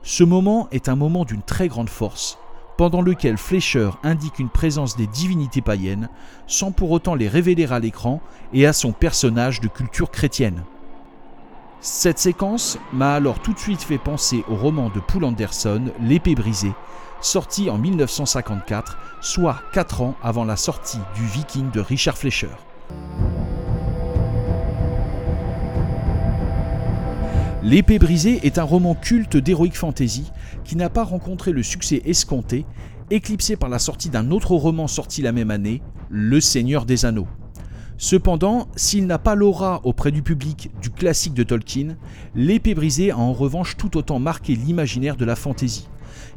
Ce 0.03 0.23
moment 0.23 0.69
est 0.71 0.89
un 0.89 0.97
moment 0.97 1.25
d'une 1.25 1.43
très 1.43 1.67
grande 1.67 1.89
force, 1.89 2.39
pendant 2.77 3.01
lequel 3.01 3.39
Fleischer 3.39 3.91
indique 4.03 4.39
une 4.39 4.51
présence 4.51 4.97
des 4.97 5.07
divinités 5.07 5.63
païennes, 5.63 6.09
sans 6.47 6.71
pour 6.71 6.91
autant 6.91 7.15
les 7.15 7.29
révéler 7.29 7.67
à 7.67 7.81
l'écran 7.81 8.21
et 8.53 8.67
à 8.67 8.73
son 8.73 8.93
personnage 8.93 9.61
de 9.61 9.69
culture 9.69 10.11
chrétienne. 10.11 10.63
Cette 11.89 12.19
séquence 12.19 12.79
m'a 12.93 13.15
alors 13.15 13.39
tout 13.39 13.53
de 13.53 13.61
suite 13.61 13.81
fait 13.81 13.97
penser 13.97 14.43
au 14.49 14.57
roman 14.57 14.91
de 14.91 14.99
Poul 14.99 15.23
Anderson, 15.23 15.85
L'épée 16.01 16.35
brisée, 16.35 16.73
sorti 17.21 17.71
en 17.71 17.79
1954, 17.79 18.99
soit 19.21 19.61
4 19.73 20.03
ans 20.03 20.17
avant 20.21 20.45
la 20.45 20.57
sortie 20.57 20.99
du 21.15 21.25
Viking 21.25 21.71
de 21.71 21.79
Richard 21.79 22.19
Fleischer. 22.19 22.49
L'épée 27.63 28.01
brisée 28.01 28.41
est 28.45 28.59
un 28.59 28.65
roman 28.65 28.97
culte 28.97 29.37
d'heroic 29.37 29.75
fantasy 29.75 30.33
qui 30.65 30.75
n'a 30.75 30.91
pas 30.91 31.05
rencontré 31.05 31.53
le 31.53 31.63
succès 31.63 32.03
escompté, 32.05 32.67
éclipsé 33.11 33.55
par 33.55 33.69
la 33.69 33.79
sortie 33.79 34.11
d'un 34.11 34.33
autre 34.33 34.57
roman 34.57 34.89
sorti 34.89 35.23
la 35.23 35.31
même 35.31 35.53
année, 35.53 35.83
Le 36.11 36.41
Seigneur 36.41 36.85
des 36.85 37.05
Anneaux. 37.05 37.29
Cependant, 37.99 38.69
s'il 38.77 39.07
n'a 39.07 39.19
pas 39.19 39.35
l'aura 39.35 39.81
auprès 39.85 40.13
du 40.13 40.23
public 40.23 40.71
du 40.83 40.91
classique 40.91 41.33
de 41.35 41.43
Tolkien, 41.43 41.97
L'épée 42.35 42.75
brisée 42.75 43.11
a 43.11 43.19
en 43.19 43.33
revanche 43.33 43.79
tout 43.79 43.97
autant 43.97 44.19
marqué 44.19 44.55
l'imaginaire 44.55 45.17
de 45.17 45.25
la 45.25 45.37
fantasy. 45.37 45.89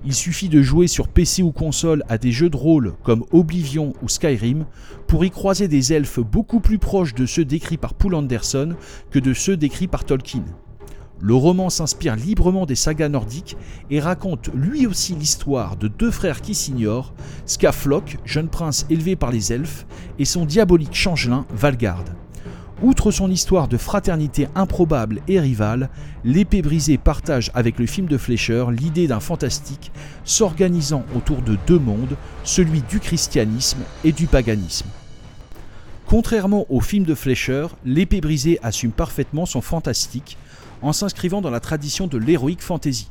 Il 0.06 0.14
suffit 0.14 0.48
de 0.48 0.62
jouer 0.62 0.88
sur 0.88 1.10
PC 1.10 1.44
ou 1.44 1.52
console 1.52 2.04
à 2.08 2.18
des 2.18 2.32
jeux 2.32 2.50
de 2.50 2.56
rôle 2.56 2.94
comme 3.04 3.26
Oblivion 3.32 3.94
ou 4.02 4.08
Skyrim 4.08 4.66
pour 5.08 5.26
y 5.26 5.30
croiser 5.30 5.68
des 5.68 5.92
elfes 5.92 6.20
beaucoup 6.20 6.62
plus 6.62 6.78
proches 6.78 7.16
de 7.16 7.26
ceux 7.26 7.44
décrits 7.44 7.78
par 7.78 7.94
Poul 7.94 8.16
Anderson 8.16 8.76
que 9.12 9.20
de 9.20 9.34
ceux 9.34 9.58
décrits 9.58 9.88
par 9.88 10.06
Tolkien. 10.06 10.46
Le 11.22 11.34
roman 11.34 11.70
s'inspire 11.70 12.16
librement 12.16 12.66
des 12.66 12.76
sagas 12.76 13.10
nordiques 13.10 13.58
et 13.90 14.00
raconte 14.00 14.50
lui 14.54 14.88
aussi 14.88 15.16
l'histoire 15.16 15.76
de 15.76 15.90
deux 15.90 16.12
frères 16.12 16.42
qui 16.42 16.56
s'ignorent, 16.56 17.14
Skafloc, 17.46 18.18
jeune 18.24 18.48
prince 18.48 18.86
élevé 18.90 19.18
par 19.18 19.32
les 19.32 19.52
elfes, 19.52 19.86
et 20.18 20.26
son 20.26 20.46
diabolique 20.46 20.96
changelin 20.96 21.46
Valgard. 21.54 22.06
Outre 22.82 23.12
son 23.12 23.30
histoire 23.30 23.68
de 23.68 23.76
fraternité 23.76 24.48
improbable 24.56 25.22
et 25.28 25.40
rivale, 25.40 25.90
L'épée 26.24 26.62
brisée 26.62 26.98
partage 26.98 27.52
avec 27.54 27.80
le 27.80 27.86
film 27.86 28.08
de 28.08 28.18
Fleischer 28.18 28.66
l'idée 28.72 29.08
d'un 29.08 29.20
fantastique 29.20 29.92
s'organisant 30.24 31.04
autour 31.16 31.42
de 31.42 31.58
deux 31.68 31.80
mondes, 31.80 32.16
celui 32.46 32.82
du 32.82 33.00
christianisme 33.00 33.80
et 34.06 34.14
du 34.14 34.28
paganisme. 34.28 34.88
Contrairement 36.08 36.66
au 36.70 36.80
film 36.80 37.04
de 37.04 37.16
Fleischer, 37.16 37.68
L'épée 37.86 38.22
brisée 38.22 38.60
assume 38.64 38.92
parfaitement 38.92 39.46
son 39.46 39.62
fantastique 39.62 40.38
en 40.82 40.94
s'inscrivant 40.94 41.42
dans 41.42 41.50
la 41.50 41.60
tradition 41.60 42.08
de 42.08 42.18
l'heroic 42.18 42.58
fantasy. 42.60 43.10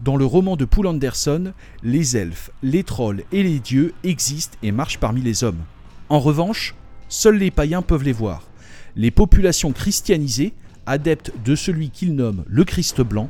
Dans 0.00 0.16
le 0.16 0.24
roman 0.24 0.56
de 0.56 0.64
Poul 0.64 0.86
Anderson, 0.86 1.52
les 1.82 2.16
elfes, 2.16 2.50
les 2.62 2.84
trolls 2.84 3.22
et 3.32 3.42
les 3.42 3.58
dieux 3.58 3.92
existent 4.02 4.56
et 4.62 4.72
marchent 4.72 4.98
parmi 4.98 5.20
les 5.20 5.44
hommes. 5.44 5.60
En 6.08 6.20
revanche, 6.20 6.74
seuls 7.08 7.36
les 7.36 7.50
païens 7.50 7.82
peuvent 7.82 8.04
les 8.04 8.12
voir. 8.12 8.48
Les 8.96 9.10
populations 9.10 9.72
christianisées, 9.72 10.54
adeptes 10.86 11.32
de 11.44 11.54
celui 11.54 11.90
qu'ils 11.90 12.14
nomment 12.14 12.44
le 12.46 12.64
Christ 12.64 13.02
blanc, 13.02 13.28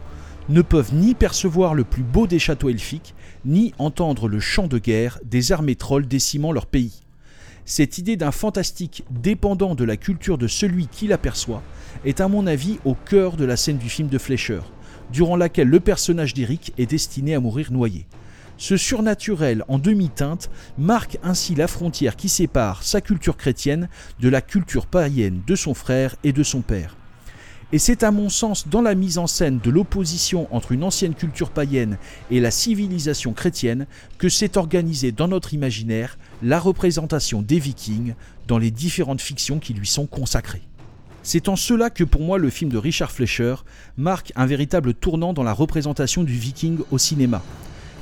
ne 0.49 0.62
peuvent 0.62 0.94
ni 0.94 1.14
percevoir 1.14 1.75
le 1.75 1.84
plus 1.84 2.02
beau 2.02 2.26
des 2.26 2.38
châteaux 2.38 2.68
elfiques, 2.68 3.14
ni 3.44 3.72
entendre 3.78 4.28
le 4.28 4.40
chant 4.40 4.66
de 4.66 4.78
guerre 4.78 5.18
des 5.25 5.52
armées 5.52 5.76
trolls 5.76 6.06
décimant 6.06 6.52
leur 6.52 6.66
pays. 6.66 7.02
Cette 7.70 7.98
idée 7.98 8.16
d'un 8.16 8.32
fantastique 8.32 9.04
dépendant 9.10 9.76
de 9.76 9.84
la 9.84 9.96
culture 9.96 10.38
de 10.38 10.48
celui 10.48 10.88
qui 10.88 11.06
l'aperçoit 11.06 11.62
est 12.04 12.20
à 12.20 12.26
mon 12.26 12.48
avis 12.48 12.80
au 12.84 12.94
cœur 12.96 13.36
de 13.36 13.44
la 13.44 13.56
scène 13.56 13.78
du 13.78 13.88
film 13.88 14.08
de 14.08 14.18
Fleischer, 14.18 14.62
durant 15.12 15.36
laquelle 15.36 15.68
le 15.68 15.78
personnage 15.78 16.34
d'Eric 16.34 16.72
est 16.78 16.90
destiné 16.90 17.36
à 17.36 17.38
mourir 17.38 17.70
noyé. 17.70 18.06
Ce 18.56 18.76
surnaturel 18.76 19.64
en 19.68 19.78
demi-teinte 19.78 20.50
marque 20.78 21.18
ainsi 21.22 21.54
la 21.54 21.68
frontière 21.68 22.16
qui 22.16 22.28
sépare 22.28 22.82
sa 22.82 23.00
culture 23.00 23.36
chrétienne 23.36 23.88
de 24.18 24.28
la 24.28 24.40
culture 24.40 24.86
païenne 24.86 25.40
de 25.46 25.54
son 25.54 25.72
frère 25.72 26.16
et 26.24 26.32
de 26.32 26.42
son 26.42 26.62
père. 26.62 26.96
Et 27.72 27.78
c'est 27.78 28.02
à 28.02 28.10
mon 28.10 28.28
sens 28.28 28.66
dans 28.66 28.82
la 28.82 28.96
mise 28.96 29.16
en 29.16 29.28
scène 29.28 29.60
de 29.62 29.70
l'opposition 29.70 30.52
entre 30.52 30.72
une 30.72 30.82
ancienne 30.82 31.14
culture 31.14 31.50
païenne 31.50 31.98
et 32.28 32.40
la 32.40 32.50
civilisation 32.50 33.32
chrétienne 33.32 33.86
que 34.18 34.28
s'est 34.28 34.58
organisée 34.58 35.12
dans 35.12 35.28
notre 35.28 35.54
imaginaire 35.54 36.18
la 36.42 36.58
représentation 36.58 37.42
des 37.42 37.60
vikings 37.60 38.14
dans 38.48 38.58
les 38.58 38.72
différentes 38.72 39.20
fictions 39.20 39.60
qui 39.60 39.72
lui 39.72 39.86
sont 39.86 40.06
consacrées. 40.06 40.62
C'est 41.22 41.48
en 41.48 41.54
cela 41.54 41.90
que 41.90 42.02
pour 42.02 42.22
moi 42.22 42.38
le 42.38 42.50
film 42.50 42.72
de 42.72 42.78
Richard 42.78 43.12
Fleischer 43.12 43.54
marque 43.96 44.32
un 44.34 44.46
véritable 44.46 44.92
tournant 44.92 45.32
dans 45.32 45.44
la 45.44 45.52
représentation 45.52 46.24
du 46.24 46.32
viking 46.32 46.78
au 46.90 46.98
cinéma. 46.98 47.40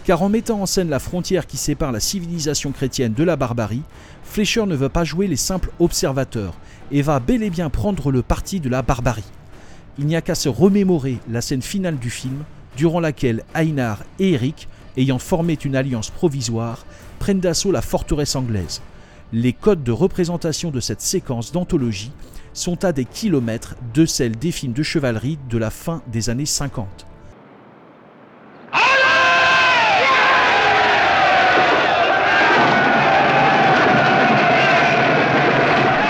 Car 0.04 0.22
en 0.22 0.30
mettant 0.30 0.62
en 0.62 0.66
scène 0.66 0.88
la 0.88 0.98
frontière 0.98 1.46
qui 1.46 1.58
sépare 1.58 1.92
la 1.92 2.00
civilisation 2.00 2.72
chrétienne 2.72 3.12
de 3.12 3.24
la 3.24 3.36
barbarie, 3.36 3.82
Fleischer 4.24 4.64
ne 4.64 4.76
veut 4.76 4.88
pas 4.88 5.04
jouer 5.04 5.26
les 5.26 5.36
simples 5.36 5.72
observateurs 5.78 6.54
et 6.90 7.02
va 7.02 7.20
bel 7.20 7.42
et 7.42 7.50
bien 7.50 7.68
prendre 7.68 8.10
le 8.10 8.22
parti 8.22 8.60
de 8.60 8.70
la 8.70 8.80
barbarie. 8.80 9.24
Il 9.98 10.06
n'y 10.06 10.14
a 10.14 10.22
qu'à 10.22 10.36
se 10.36 10.48
remémorer 10.48 11.18
la 11.28 11.40
scène 11.40 11.62
finale 11.62 11.98
du 11.98 12.08
film, 12.08 12.44
durant 12.76 13.00
laquelle 13.00 13.42
Einar 13.54 14.04
et 14.20 14.32
Eric, 14.32 14.68
ayant 14.96 15.18
formé 15.18 15.58
une 15.64 15.74
alliance 15.74 16.10
provisoire, 16.10 16.86
prennent 17.18 17.40
d'assaut 17.40 17.72
la 17.72 17.82
forteresse 17.82 18.36
anglaise. 18.36 18.80
Les 19.32 19.52
codes 19.52 19.82
de 19.82 19.90
représentation 19.90 20.70
de 20.70 20.78
cette 20.78 21.00
séquence 21.00 21.50
d'anthologie 21.50 22.12
sont 22.52 22.84
à 22.84 22.92
des 22.92 23.04
kilomètres 23.04 23.74
de 23.92 24.06
celles 24.06 24.36
des 24.36 24.52
films 24.52 24.72
de 24.72 24.84
chevalerie 24.84 25.38
de 25.50 25.58
la 25.58 25.70
fin 25.70 26.00
des 26.06 26.30
années 26.30 26.46
50. 26.46 27.06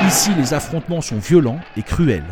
Ici, 0.06 0.30
les 0.38 0.54
affrontements 0.54 1.02
sont 1.02 1.18
violents 1.18 1.60
et 1.76 1.82
cruels, 1.82 2.24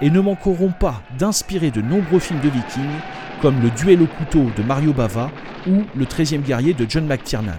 et 0.00 0.10
ne 0.10 0.20
manqueront 0.20 0.72
pas 0.78 1.02
d'inspirer 1.18 1.70
de 1.70 1.80
nombreux 1.80 2.18
films 2.18 2.40
de 2.40 2.48
vikings, 2.48 3.00
comme 3.40 3.60
Le 3.62 3.70
Duel 3.70 4.02
au 4.02 4.06
couteau 4.06 4.46
de 4.56 4.62
Mario 4.62 4.92
Bava 4.92 5.30
ou 5.66 5.82
Le 5.94 6.04
13e 6.04 6.42
guerrier 6.42 6.74
de 6.74 6.86
John 6.88 7.06
McTiernan. 7.06 7.58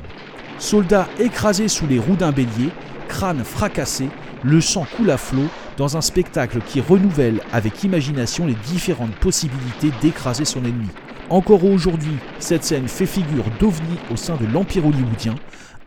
Soldats 0.60 1.08
écrasés 1.20 1.68
sous 1.68 1.88
les 1.88 2.00
roues 2.00 2.16
d'un 2.16 2.32
bélier, 2.32 2.70
crânes 3.08 3.44
fracassés, 3.44 4.10
le 4.44 4.62
sang 4.62 4.86
coule 4.96 5.12
à 5.12 5.18
flot 5.18 5.48
dans 5.78 5.98
un 5.98 6.02
spectacle 6.02 6.60
qui 6.66 6.82
renouvelle 6.82 7.42
avec 7.54 7.84
imagination 7.84 8.46
les 8.46 8.56
différentes 8.68 9.16
possibilités 9.16 9.92
d'écraser 10.02 10.46
son 10.46 10.64
ennemi. 10.66 10.90
Encore 11.30 11.66
aujourd'hui, 11.66 12.16
cette 12.40 12.64
scène 12.64 12.88
fait 12.88 13.06
figure 13.06 13.44
d'ovni 13.60 13.98
au 14.12 14.16
sein 14.16 14.38
de 14.38 14.46
l'Empire 14.46 14.86
hollywoodien, 14.86 15.36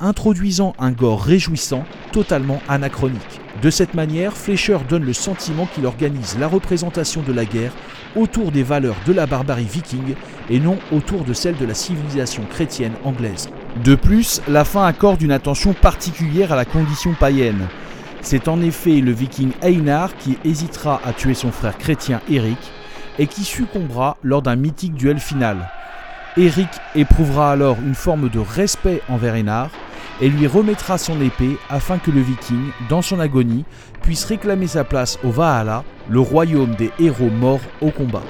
introduisant 0.00 0.74
un 0.78 0.92
gore 0.92 1.22
réjouissant, 1.22 1.84
totalement 2.12 2.60
anachronique. 2.68 3.40
De 3.62 3.70
cette 3.70 3.94
manière, 3.94 4.36
Fleischer 4.36 4.78
donne 4.88 5.04
le 5.04 5.12
sentiment 5.12 5.66
qu'il 5.66 5.86
organise 5.86 6.38
la 6.38 6.48
représentation 6.48 7.22
de 7.22 7.32
la 7.32 7.44
guerre 7.44 7.72
autour 8.16 8.50
des 8.50 8.62
valeurs 8.62 8.96
de 9.06 9.12
la 9.12 9.26
barbarie 9.26 9.68
viking 9.70 10.14
et 10.48 10.58
non 10.58 10.78
autour 10.92 11.24
de 11.24 11.32
celles 11.32 11.56
de 11.56 11.66
la 11.66 11.74
civilisation 11.74 12.44
chrétienne 12.50 12.94
anglaise. 13.04 13.48
De 13.84 13.94
plus, 13.94 14.40
la 14.48 14.64
fin 14.64 14.84
accorde 14.84 15.22
une 15.22 15.32
attention 15.32 15.74
particulière 15.74 16.52
à 16.52 16.56
la 16.56 16.64
condition 16.64 17.14
païenne. 17.14 17.68
C'est 18.22 18.48
en 18.48 18.60
effet 18.60 19.00
le 19.00 19.12
viking 19.12 19.52
Einar 19.62 20.16
qui 20.16 20.38
hésitera 20.44 21.00
à 21.04 21.12
tuer 21.12 21.34
son 21.34 21.52
frère 21.52 21.78
chrétien 21.78 22.20
Eric 22.30 22.58
et 23.18 23.26
qui 23.26 23.44
succombera 23.44 24.16
lors 24.22 24.42
d'un 24.42 24.56
mythique 24.56 24.94
duel 24.94 25.18
final. 25.18 25.70
Eric 26.36 26.68
éprouvera 26.94 27.52
alors 27.52 27.76
une 27.84 27.94
forme 27.94 28.28
de 28.28 28.38
respect 28.38 29.02
envers 29.08 29.34
Einar 29.34 29.70
et 30.20 30.28
lui 30.28 30.46
remettra 30.46 30.98
son 30.98 31.20
épée 31.20 31.56
afin 31.68 31.98
que 31.98 32.10
le 32.10 32.20
viking, 32.20 32.70
dans 32.88 33.02
son 33.02 33.20
agonie, 33.20 33.64
puisse 34.02 34.24
réclamer 34.24 34.66
sa 34.66 34.84
place 34.84 35.18
au 35.24 35.30
Valhalla, 35.30 35.84
le 36.08 36.20
royaume 36.20 36.74
des 36.74 36.90
héros 36.98 37.30
morts 37.30 37.60
au 37.80 37.90
combat. 37.90 38.22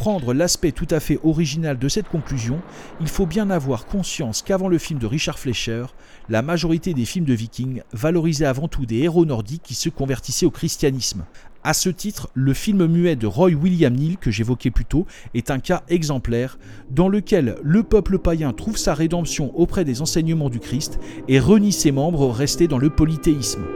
Comprendre 0.00 0.32
l'aspect 0.32 0.72
tout 0.72 0.86
à 0.90 0.98
fait 0.98 1.20
original 1.24 1.78
de 1.78 1.86
cette 1.86 2.08
conclusion, 2.08 2.62
il 3.02 3.08
faut 3.08 3.26
bien 3.26 3.50
avoir 3.50 3.84
conscience 3.84 4.40
qu'avant 4.40 4.68
le 4.68 4.78
film 4.78 4.98
de 4.98 5.04
Richard 5.04 5.38
Fleischer, 5.38 5.84
la 6.30 6.40
majorité 6.40 6.94
des 6.94 7.04
films 7.04 7.26
de 7.26 7.34
vikings 7.34 7.82
valorisaient 7.92 8.46
avant 8.46 8.66
tout 8.66 8.86
des 8.86 9.00
héros 9.00 9.26
nordiques 9.26 9.62
qui 9.62 9.74
se 9.74 9.90
convertissaient 9.90 10.46
au 10.46 10.50
christianisme. 10.50 11.26
À 11.64 11.74
ce 11.74 11.90
titre, 11.90 12.30
le 12.32 12.54
film 12.54 12.86
muet 12.86 13.14
de 13.14 13.26
Roy 13.26 13.50
William 13.50 13.92
Neill 13.92 14.16
que 14.16 14.30
j'évoquais 14.30 14.70
plus 14.70 14.86
tôt 14.86 15.06
est 15.34 15.50
un 15.50 15.58
cas 15.58 15.82
exemplaire 15.90 16.58
dans 16.90 17.10
lequel 17.10 17.56
le 17.62 17.82
peuple 17.82 18.18
païen 18.18 18.54
trouve 18.54 18.78
sa 18.78 18.94
rédemption 18.94 19.54
auprès 19.54 19.84
des 19.84 20.00
enseignements 20.00 20.48
du 20.48 20.60
Christ 20.60 20.98
et 21.28 21.38
renie 21.38 21.72
ses 21.72 21.92
membres 21.92 22.30
restés 22.30 22.68
dans 22.68 22.78
le 22.78 22.88
polythéisme. 22.88 23.66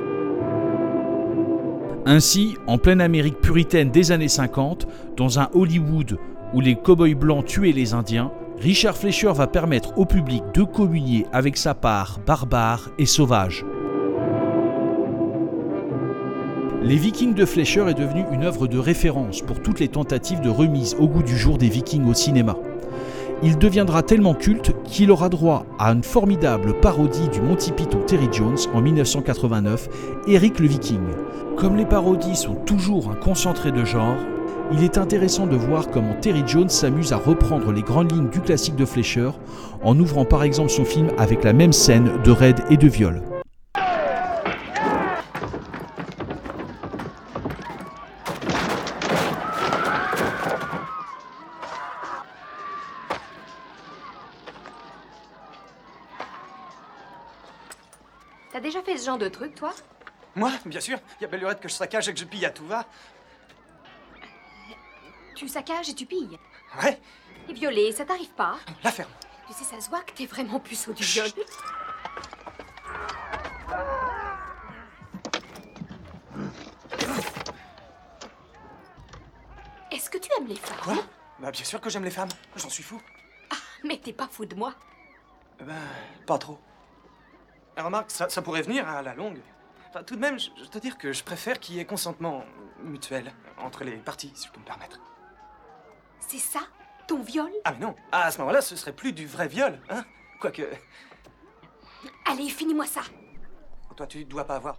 Ainsi, 2.07 2.57
en 2.67 2.77
pleine 2.77 3.01
Amérique 3.01 3.41
puritaine 3.41 3.91
des 3.91 4.13
années 4.13 4.29
50, 4.29 4.87
dans 5.17 5.39
un 5.39 5.49
Hollywood 5.55 6.19
où 6.53 6.61
les 6.61 6.77
cow-boys 6.77 7.15
blancs 7.15 7.47
tuaient 7.47 7.73
les 7.73 7.95
Indiens, 7.95 8.31
Richard 8.61 8.97
Fleischer 8.97 9.33
va 9.35 9.47
permettre 9.47 9.97
au 9.99 10.05
public 10.05 10.43
de 10.53 10.65
communier 10.65 11.27
avec 11.33 11.57
sa 11.57 11.75
part 11.75 12.21
barbare 12.27 12.91
et 12.99 13.07
sauvage. 13.07 13.65
Les 16.83 16.97
Vikings 16.97 17.33
de 17.33 17.47
Fleischer 17.47 17.87
est 17.89 17.99
devenu 17.99 18.25
une 18.31 18.45
œuvre 18.45 18.67
de 18.67 18.77
référence 18.77 19.41
pour 19.41 19.63
toutes 19.63 19.81
les 19.81 19.89
tentatives 19.89 20.43
de 20.43 20.51
remise 20.51 20.95
au 20.99 21.09
goût 21.09 21.23
du 21.23 21.39
jour 21.39 21.57
des 21.57 21.71
Vikings 21.71 22.07
au 22.07 22.13
cinéma. 22.13 22.59
Il 23.43 23.59
deviendra 23.59 24.03
tellement 24.03 24.35
culte 24.35 24.73
qu'il 24.85 25.11
aura 25.11 25.29
droit 25.29 25.67
à 25.79 25.91
une 25.93 26.03
formidable 26.03 26.81
parodie 26.81 27.29
du 27.29 27.41
Monty 27.41 27.73
Python 27.73 28.01
Terry 28.07 28.29
Jones 28.33 28.57
en 28.73 28.81
1989, 28.81 29.89
Eric 30.29 30.61
le 30.61 30.69
Viking. 30.69 31.03
Comme 31.57 31.77
les 31.77 31.85
parodies 31.85 32.37
sont 32.37 32.55
toujours 32.55 33.11
un 33.11 33.15
concentré 33.15 33.73
de 33.73 33.85
genre, 33.85 34.17
il 34.73 34.83
est 34.83 34.99
intéressant 34.99 35.47
de 35.47 35.57
voir 35.57 35.91
comment 35.91 36.15
Terry 36.21 36.43
Jones 36.47 36.71
s'amuse 36.71 37.13
à 37.13 37.17
reprendre 37.17 37.71
les 37.71 37.83
grandes 37.83 38.13
lignes 38.13 38.31
du 38.31 38.41
classique 38.41 38.77
de 38.77 38.87
Fleischer 38.87 39.31
en 39.83 39.99
ouvrant 39.99 40.25
par 40.25 40.43
exemple 40.43 40.71
son 40.71 40.85
film 40.85 41.09
avec 41.19 41.45
la 41.45 41.53
même 41.53 41.73
scène 41.73 42.11
de 42.25 42.31
raid 42.31 42.61
et 42.71 42.77
de 42.77 42.89
viol. 42.89 43.21
De 59.17 59.29
truc, 59.29 59.55
toi 59.55 59.73
Moi, 60.35 60.51
bien 60.67 60.81
sûr. 60.81 60.99
Il 61.19 61.23
y 61.23 61.25
a 61.25 61.29
belle 61.29 61.41
lurette 61.41 61.61
que 61.61 61.69
je 61.69 61.75
saccage 61.75 62.09
et 62.09 62.15
que 62.15 62.21
je 62.21 62.25
pille 62.25 62.45
à 62.47 62.51
tout 62.51 62.67
va. 62.67 62.87
Tu 65.35 65.49
saccages 65.49 65.89
et 65.89 65.95
tu 65.95 66.07
pilles. 66.07 66.39
Ouais, 66.83 67.01
Et 67.49 67.53
violer, 67.53 67.93
ça 67.93 68.05
t'arrive 68.05 68.31
pas 68.31 68.57
la 68.83 68.91
ferme. 68.93 69.11
Tu 69.47 69.53
sais, 69.53 69.65
ça 69.65 69.81
se 69.81 69.91
voit 69.91 70.01
que 70.03 70.13
t'es 70.13 70.27
vraiment 70.27 70.59
puceau 70.61 70.93
du 70.93 71.03
viol. 71.03 71.29
Est-ce 79.91 80.11
que 80.11 80.19
tu 80.19 80.29
aimes 80.39 80.49
les 80.49 80.57
femmes 80.57 80.79
Quoi 80.83 81.05
Bah, 81.41 81.51
bien 81.51 81.65
sûr 81.65 81.81
que 81.81 81.89
j'aime 81.91 82.05
les 82.05 82.11
femmes. 82.11 82.29
J'en 82.57 82.69
suis 82.69 82.83
fou. 82.83 83.01
Mais 83.85 83.99
t'es 83.99 84.13
pas 84.13 84.29
fou 84.31 84.45
de 84.47 84.55
moi. 84.55 84.75
Eh 85.61 85.65
Ben, 85.65 85.75
pas 86.27 86.39
trop. 86.39 86.59
Remarque, 87.77 88.11
ça, 88.11 88.29
ça 88.29 88.43
pourrait 88.43 88.63
venir 88.63 88.89
à 88.89 89.03
la 89.03 89.15
longue. 89.15 89.41
Enfin, 89.91 90.03
tout 90.03 90.15
de 90.17 90.21
même, 90.21 90.39
je, 90.39 90.51
je 90.63 90.69
dois 90.71 90.81
dire 90.81 90.97
que 90.99 91.13
je 91.13 91.23
préfère 91.25 91.59
qu'il 91.61 91.77
y 91.77 91.81
ait 91.81 91.85
consentement 91.85 92.45
mutuel 92.83 93.33
entre 93.59 93.85
les 93.85 93.97
parties, 93.97 94.33
si 94.35 94.47
je 94.49 94.53
peux 94.53 94.61
me 94.61 94.65
permettre. 94.65 94.99
C'est 96.21 96.39
ça 96.39 96.61
Ton 97.07 97.23
viol? 97.23 97.51
Ah 97.65 97.73
mais 97.73 97.79
non, 97.79 97.95
ah, 98.13 98.23
à 98.25 98.31
ce 98.31 98.39
moment-là, 98.39 98.61
ce 98.63 98.77
serait 98.77 98.93
plus 98.93 99.13
du 99.13 99.27
vrai 99.27 99.49
viol, 99.49 99.79
hein? 99.91 100.05
Quoique, 100.41 100.63
Allez, 102.27 102.49
finis-moi 102.49 102.87
ça. 102.87 103.03
toi, 103.97 104.07
tu 104.07 104.25
dois 104.25 104.45
pas 104.45 104.57
avoir. 104.57 104.79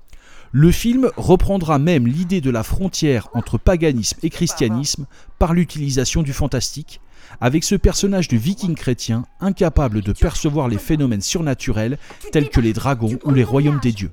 Le 0.51 0.71
film 0.71 1.11
reprendra 1.17 1.79
même 1.79 2.07
l'idée 2.07 2.39
de 2.39 2.49
la 2.49 2.63
frontière 2.63 3.27
entre 3.33 3.57
paganisme 3.57 4.17
et 4.23 4.29
christianisme 4.29 5.05
par 5.37 5.53
l'utilisation 5.53 6.23
du 6.23 6.31
fantastique, 6.31 7.01
avec 7.41 7.63
ce 7.63 7.75
personnage 7.75 8.27
de 8.27 8.37
viking 8.37 8.75
chrétien 8.75 9.25
incapable 9.41 10.01
de 10.01 10.13
percevoir 10.13 10.67
les 10.67 10.77
phénomènes 10.77 11.21
surnaturels 11.21 11.97
tels 12.31 12.49
que 12.49 12.61
les 12.61 12.71
dragons 12.73 13.17
ou 13.25 13.31
les 13.31 13.43
royaumes 13.43 13.79
des 13.81 13.91
dieux, 13.91 14.11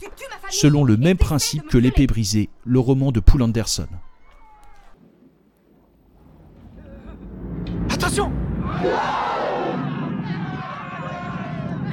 selon 0.50 0.83
le 0.85 0.97
même 0.97 1.19
principe 1.19 1.69
que 1.69 1.78
l'épée 1.78 2.07
brisée, 2.07 2.49
le 2.64 2.81
roman 2.81 3.12
de 3.12 3.21
Poul 3.21 3.42
Anderson. 3.42 3.87
Attention! 7.88 8.33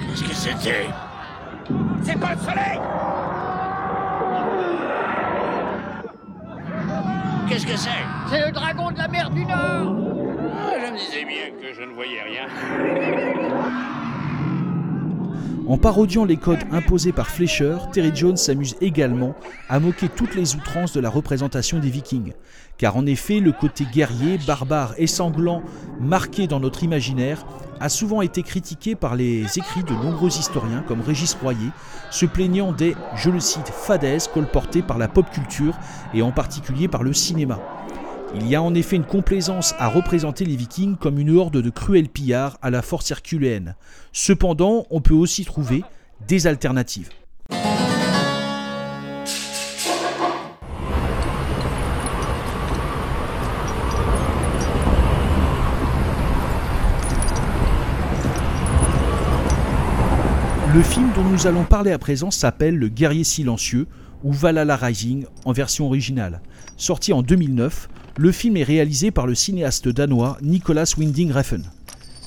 Qu'est-ce 0.08 0.24
que 0.24 0.34
c'était? 0.34 0.88
C'est 2.04 2.20
pas 2.20 2.34
le 2.34 2.40
soleil 2.40 2.80
Qu'est-ce 7.50 7.66
que 7.66 7.76
c'est 7.78 7.90
C'est 8.30 8.46
le 8.46 8.52
dragon 8.52 8.92
de 8.92 8.98
la 9.00 9.08
mer 9.08 9.30
du 9.32 9.44
Nord 9.44 9.56
Ah, 9.58 10.74
Je 10.86 10.92
me 10.92 10.98
disais 10.98 11.26
bien 11.26 11.50
que 11.60 11.74
je 11.74 11.82
ne 11.82 11.94
voyais 11.94 12.22
rien. 12.22 12.48
En 15.70 15.78
parodiant 15.78 16.26
les 16.26 16.36
codes 16.36 16.64
imposés 16.72 17.12
par 17.12 17.28
Fleischer, 17.28 17.78
Terry 17.94 18.10
Jones 18.16 18.38
s'amuse 18.38 18.76
également 18.82 19.36
à 19.70 19.80
moquer 19.80 20.10
toutes 20.10 20.34
les 20.34 20.56
outrances 20.56 20.94
de 20.94 21.00
la 21.00 21.12
représentation 21.12 21.78
des 21.78 21.92
Vikings. 21.92 22.34
Car 22.80 22.98
en 22.98 23.06
effet, 23.06 23.40
le 23.40 23.52
côté 23.52 23.86
guerrier, 23.86 24.40
barbare 24.48 24.96
et 24.98 25.06
sanglant 25.06 25.62
marqué 26.02 26.48
dans 26.48 26.60
notre 26.60 26.84
imaginaire 26.84 27.46
a 27.80 27.88
souvent 27.88 28.24
été 28.24 28.42
critiqué 28.42 28.96
par 28.96 29.16
les 29.16 29.44
écrits 29.60 29.84
de 29.84 29.94
nombreux 29.94 30.30
historiens 30.30 30.84
comme 30.88 31.02
Régis 31.02 31.36
Royer, 31.36 31.70
se 32.10 32.26
plaignant 32.26 32.72
des, 32.72 32.96
je 33.16 33.30
le 33.30 33.40
cite, 33.40 33.68
fadaises 33.68 34.28
colportées 34.28 34.82
par 34.82 34.98
la 34.98 35.08
pop 35.08 35.30
culture 35.30 35.78
et 36.16 36.24
en 36.24 36.32
particulier 36.32 36.88
par 36.88 37.04
le 37.04 37.14
cinéma. 37.14 37.60
Il 38.36 38.48
y 38.48 38.56
a 38.56 38.62
en 38.62 38.76
effet 38.76 38.96
une 38.96 39.06
complaisance 39.06 39.74
à 39.80 39.88
représenter 39.88 40.46
les 40.46 40.56
Vikings 40.56 40.98
comme 40.98 41.18
une 41.18 41.36
horde 41.36 41.62
de 41.62 41.70
cruels 41.72 42.10
pillards 42.10 42.60
à 42.62 42.70
la 42.70 42.84
force 42.84 43.10
herculéenne. 43.10 43.76
Cependant, 44.14 44.86
on 44.92 45.02
peut 45.02 45.16
aussi 45.16 45.46
trouver 45.46 45.84
des 46.28 46.46
alternatives. 46.46 47.10
Le 60.72 60.84
film 60.84 61.12
dont 61.16 61.24
nous 61.24 61.48
allons 61.48 61.64
parler 61.64 61.92
à 61.92 61.98
présent 61.98 62.30
s'appelle 62.30 62.78
Le 62.78 62.90
guerrier 62.90 63.24
silencieux 63.24 63.88
ou 64.24 64.32
Valhalla 64.32 64.76
Rising 64.76 65.26
en 65.46 65.52
version 65.52 65.88
originale. 65.88 66.42
Sorti 66.78 67.12
en 67.12 67.24
2009, 67.24 67.90
le 68.20 68.34
film 68.34 68.58
est 68.58 68.64
réalisé 68.64 69.12
par 69.12 69.28
le 69.28 69.34
cinéaste 69.34 69.88
danois 69.88 70.38
Nicolas 70.42 70.94
Winding 70.98 71.32
Refn. 71.32 71.62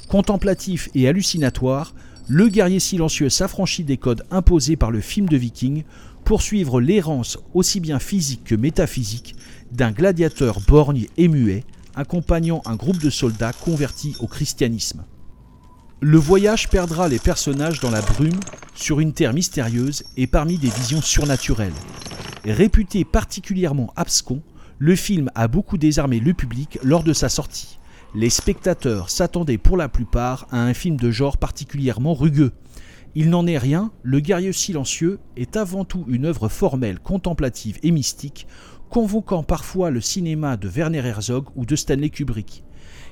Contemplatif 0.08 0.88
et 0.94 1.06
hallucinatoire, 1.06 1.94
le 2.28 2.48
guerrier 2.48 2.80
silencieux 2.80 3.28
s'affranchit 3.28 3.84
des 3.84 3.98
codes 3.98 4.24
imposés 4.30 4.76
par 4.76 4.90
le 4.90 5.02
film 5.02 5.28
de 5.28 5.36
viking 5.36 5.84
pour 6.24 6.40
suivre 6.40 6.80
l'errance 6.80 7.36
aussi 7.52 7.78
bien 7.78 7.98
physique 7.98 8.42
que 8.42 8.54
métaphysique 8.54 9.36
d'un 9.70 9.90
gladiateur 9.90 10.60
borgne 10.66 11.08
et 11.18 11.28
muet 11.28 11.62
accompagnant 11.94 12.62
un 12.64 12.76
groupe 12.76 13.02
de 13.02 13.10
soldats 13.10 13.52
convertis 13.52 14.16
au 14.20 14.26
christianisme. 14.26 15.04
Le 16.00 16.16
voyage 16.16 16.70
perdra 16.70 17.06
les 17.10 17.18
personnages 17.18 17.80
dans 17.80 17.90
la 17.90 18.00
brume, 18.00 18.40
sur 18.74 19.00
une 19.00 19.12
terre 19.12 19.34
mystérieuse 19.34 20.04
et 20.16 20.26
parmi 20.26 20.56
des 20.56 20.70
visions 20.70 21.02
surnaturelles. 21.02 21.74
Réputé 22.46 23.04
particulièrement 23.04 23.92
abscon, 23.94 24.40
le 24.82 24.96
film 24.96 25.30
a 25.36 25.46
beaucoup 25.46 25.78
désarmé 25.78 26.18
le 26.18 26.34
public 26.34 26.80
lors 26.82 27.04
de 27.04 27.12
sa 27.12 27.28
sortie. 27.28 27.78
Les 28.16 28.30
spectateurs 28.30 29.10
s'attendaient 29.10 29.56
pour 29.56 29.76
la 29.76 29.88
plupart 29.88 30.48
à 30.50 30.60
un 30.60 30.74
film 30.74 30.96
de 30.96 31.12
genre 31.12 31.36
particulièrement 31.36 32.14
rugueux. 32.14 32.50
Il 33.14 33.30
n'en 33.30 33.46
est 33.46 33.58
rien, 33.58 33.92
Le 34.02 34.18
guerrier 34.18 34.52
silencieux 34.52 35.20
est 35.36 35.56
avant 35.56 35.84
tout 35.84 36.04
une 36.08 36.24
œuvre 36.24 36.48
formelle, 36.48 36.98
contemplative 36.98 37.78
et 37.84 37.92
mystique, 37.92 38.48
convoquant 38.90 39.44
parfois 39.44 39.92
le 39.92 40.00
cinéma 40.00 40.56
de 40.56 40.66
Werner 40.66 41.06
Herzog 41.06 41.44
ou 41.54 41.64
de 41.64 41.76
Stanley 41.76 42.10
Kubrick. 42.10 42.64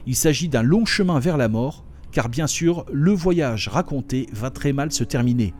Il 0.08 0.16
s'agit 0.16 0.48
d'un 0.48 0.64
long 0.64 0.84
chemin 0.84 1.20
vers 1.20 1.36
la 1.36 1.46
mort, 1.46 1.84
car 2.10 2.28
bien 2.28 2.48
sûr, 2.48 2.84
le 2.92 3.12
voyage 3.12 3.68
raconté 3.68 4.26
va 4.32 4.50
très 4.50 4.72
mal 4.72 4.90
se 4.90 5.04
terminer. 5.04 5.54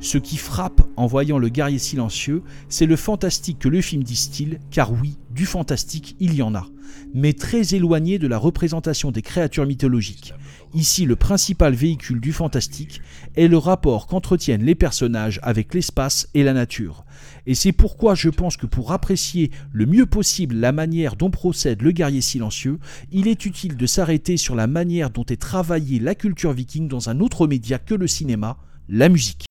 Ce 0.00 0.18
qui 0.18 0.36
frappe 0.36 0.82
en 0.96 1.06
voyant 1.06 1.38
le 1.38 1.48
guerrier 1.48 1.78
silencieux, 1.78 2.42
c'est 2.68 2.84
le 2.84 2.96
fantastique 2.96 3.58
que 3.58 3.70
le 3.70 3.80
film 3.80 4.02
distille, 4.04 4.58
car 4.70 4.92
oui, 4.92 5.16
du 5.36 5.46
fantastique, 5.46 6.16
il 6.18 6.34
y 6.34 6.42
en 6.42 6.54
a, 6.54 6.66
mais 7.14 7.34
très 7.34 7.74
éloigné 7.74 8.18
de 8.18 8.26
la 8.26 8.38
représentation 8.38 9.12
des 9.12 9.20
créatures 9.20 9.66
mythologiques. 9.66 10.32
Ici, 10.74 11.04
le 11.04 11.14
principal 11.14 11.74
véhicule 11.74 12.20
du 12.20 12.32
fantastique 12.32 13.02
est 13.36 13.46
le 13.46 13.58
rapport 13.58 14.06
qu'entretiennent 14.06 14.64
les 14.64 14.74
personnages 14.74 15.38
avec 15.42 15.74
l'espace 15.74 16.28
et 16.32 16.42
la 16.42 16.54
nature. 16.54 17.04
Et 17.46 17.54
c'est 17.54 17.72
pourquoi 17.72 18.14
je 18.14 18.30
pense 18.30 18.56
que 18.56 18.66
pour 18.66 18.92
apprécier 18.92 19.50
le 19.72 19.84
mieux 19.84 20.06
possible 20.06 20.56
la 20.56 20.72
manière 20.72 21.16
dont 21.16 21.30
procède 21.30 21.82
le 21.82 21.92
guerrier 21.92 22.22
silencieux, 22.22 22.78
il 23.12 23.28
est 23.28 23.44
utile 23.44 23.76
de 23.76 23.86
s'arrêter 23.86 24.38
sur 24.38 24.54
la 24.54 24.66
manière 24.66 25.10
dont 25.10 25.26
est 25.26 25.40
travaillée 25.40 26.00
la 26.00 26.14
culture 26.14 26.52
viking 26.52 26.88
dans 26.88 27.10
un 27.10 27.20
autre 27.20 27.46
média 27.46 27.78
que 27.78 27.94
le 27.94 28.06
cinéma, 28.06 28.56
la 28.88 29.10
musique. 29.10 29.44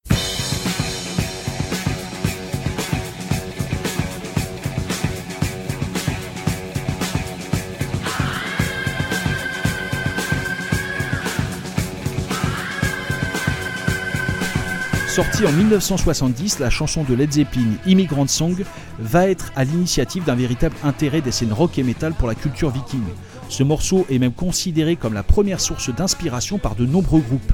Sortie 15.15 15.45
en 15.45 15.51
1970, 15.53 16.59
la 16.59 16.69
chanson 16.69 17.05
de 17.05 17.13
Led 17.13 17.31
Zeppelin, 17.31 17.77
Immigrant 17.85 18.27
Song, 18.27 18.65
va 18.99 19.29
être 19.29 19.53
à 19.55 19.63
l'initiative 19.63 20.25
d'un 20.25 20.35
véritable 20.35 20.75
intérêt 20.83 21.21
des 21.21 21.31
scènes 21.31 21.53
rock 21.53 21.79
et 21.79 21.83
metal 21.83 22.13
pour 22.13 22.27
la 22.27 22.35
culture 22.35 22.69
viking. 22.69 23.01
Ce 23.47 23.63
morceau 23.63 24.05
est 24.09 24.19
même 24.19 24.33
considéré 24.33 24.97
comme 24.97 25.13
la 25.13 25.23
première 25.23 25.61
source 25.61 25.89
d'inspiration 25.89 26.57
par 26.57 26.75
de 26.75 26.85
nombreux 26.85 27.21
groupes. 27.21 27.53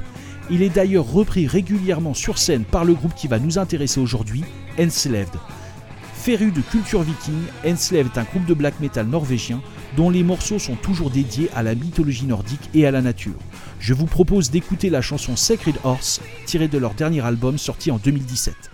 Il 0.50 0.60
est 0.60 0.70
d'ailleurs 0.70 1.08
repris 1.08 1.46
régulièrement 1.46 2.14
sur 2.14 2.36
scène 2.36 2.64
par 2.64 2.84
le 2.84 2.94
groupe 2.94 3.14
qui 3.14 3.28
va 3.28 3.38
nous 3.38 3.60
intéresser 3.60 4.00
aujourd'hui, 4.00 4.42
Enslaved. 4.80 5.30
Féru 6.14 6.50
de 6.50 6.62
culture 6.62 7.02
viking, 7.02 7.44
Enslaved 7.64 8.10
est 8.12 8.18
un 8.18 8.24
groupe 8.24 8.46
de 8.46 8.54
black 8.54 8.80
metal 8.80 9.06
norvégien 9.06 9.60
dont 9.96 10.10
les 10.10 10.22
morceaux 10.22 10.58
sont 10.58 10.76
toujours 10.76 11.10
dédiés 11.10 11.50
à 11.54 11.62
la 11.62 11.74
mythologie 11.74 12.26
nordique 12.26 12.70
et 12.74 12.86
à 12.86 12.90
la 12.90 13.02
nature. 13.02 13.38
Je 13.78 13.94
vous 13.94 14.06
propose 14.06 14.50
d'écouter 14.50 14.90
la 14.90 15.02
chanson 15.02 15.36
Sacred 15.36 15.76
Horse, 15.84 16.20
tirée 16.46 16.68
de 16.68 16.78
leur 16.78 16.94
dernier 16.94 17.24
album 17.24 17.58
sorti 17.58 17.90
en 17.90 17.98
2017. 17.98 18.71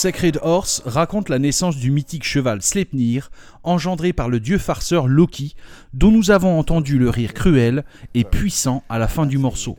Sacred 0.00 0.38
Horse 0.40 0.80
raconte 0.86 1.28
la 1.28 1.38
naissance 1.38 1.76
du 1.76 1.90
mythique 1.90 2.24
cheval 2.24 2.62
Sleipnir, 2.62 3.30
engendré 3.64 4.14
par 4.14 4.30
le 4.30 4.40
dieu 4.40 4.56
farceur 4.56 5.06
Loki, 5.06 5.56
dont 5.92 6.10
nous 6.10 6.30
avons 6.30 6.58
entendu 6.58 6.98
le 6.98 7.10
rire 7.10 7.34
cruel 7.34 7.84
et 8.14 8.24
puissant 8.24 8.82
à 8.88 8.98
la 8.98 9.08
fin 9.08 9.26
du 9.26 9.36
morceau. 9.36 9.76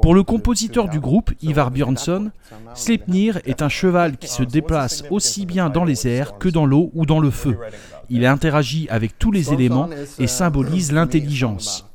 Pour 0.00 0.14
le 0.14 0.22
compositeur 0.22 0.88
du 0.88 1.00
groupe, 1.00 1.32
Ivar 1.42 1.72
Björnsson, 1.72 2.30
Sleipnir 2.76 3.40
est 3.44 3.62
un 3.62 3.68
cheval 3.68 4.16
qui 4.16 4.28
se 4.28 4.44
déplace 4.44 5.02
aussi 5.10 5.44
bien 5.44 5.70
dans 5.70 5.84
les 5.84 6.06
airs 6.06 6.38
que 6.38 6.48
dans 6.48 6.64
l'eau 6.64 6.92
ou 6.94 7.04
dans 7.04 7.18
le 7.18 7.32
feu. 7.32 7.58
Il 8.10 8.24
interagit 8.26 8.86
avec 8.90 9.18
tous 9.18 9.32
les 9.32 9.52
éléments 9.52 9.90
et 10.20 10.28
symbolise 10.28 10.92
l'intelligence. 10.92 11.91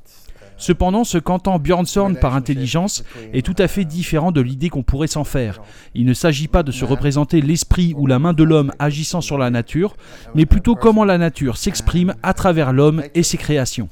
Cependant, 0.58 1.04
ce 1.04 1.18
qu'entend 1.18 1.60
Björnsson 1.60 2.16
par 2.20 2.36
intelligence 2.36 3.04
est 3.34 3.46
tout 3.46 3.56
à 3.58 3.68
fait 3.68 3.86
différent 3.86 4.32
de 4.32 4.42
l'idée 4.42 4.70
qu'on 4.70 4.84
pourrait 4.84 5.08
s'en 5.08 5.24
faire. 5.24 5.62
Il 5.94 6.06
ne 6.06 6.14
s'agit 6.14 6.48
pas 6.48 6.64
de 6.64 6.72
se 6.72 6.86
représenter 6.86 7.42
l'esprit 7.42 7.94
ou 7.96 8.08
la 8.08 8.20
main 8.20 8.34
de 8.34 8.44
l'homme 8.44 8.72
agissant 8.80 9.22
sur 9.22 9.38
la 9.38 9.50
nature, 9.50 9.96
mais 10.36 10.46
plutôt 10.46 10.76
comment 10.76 11.06
la 11.06 11.18
nature 11.18 11.58
s'exprime 11.58 12.16
à 12.24 12.34
travers 12.34 12.74
l'homme 12.74 13.04
et 13.14 13.24
ses 13.24 13.38
créations. 13.38 13.90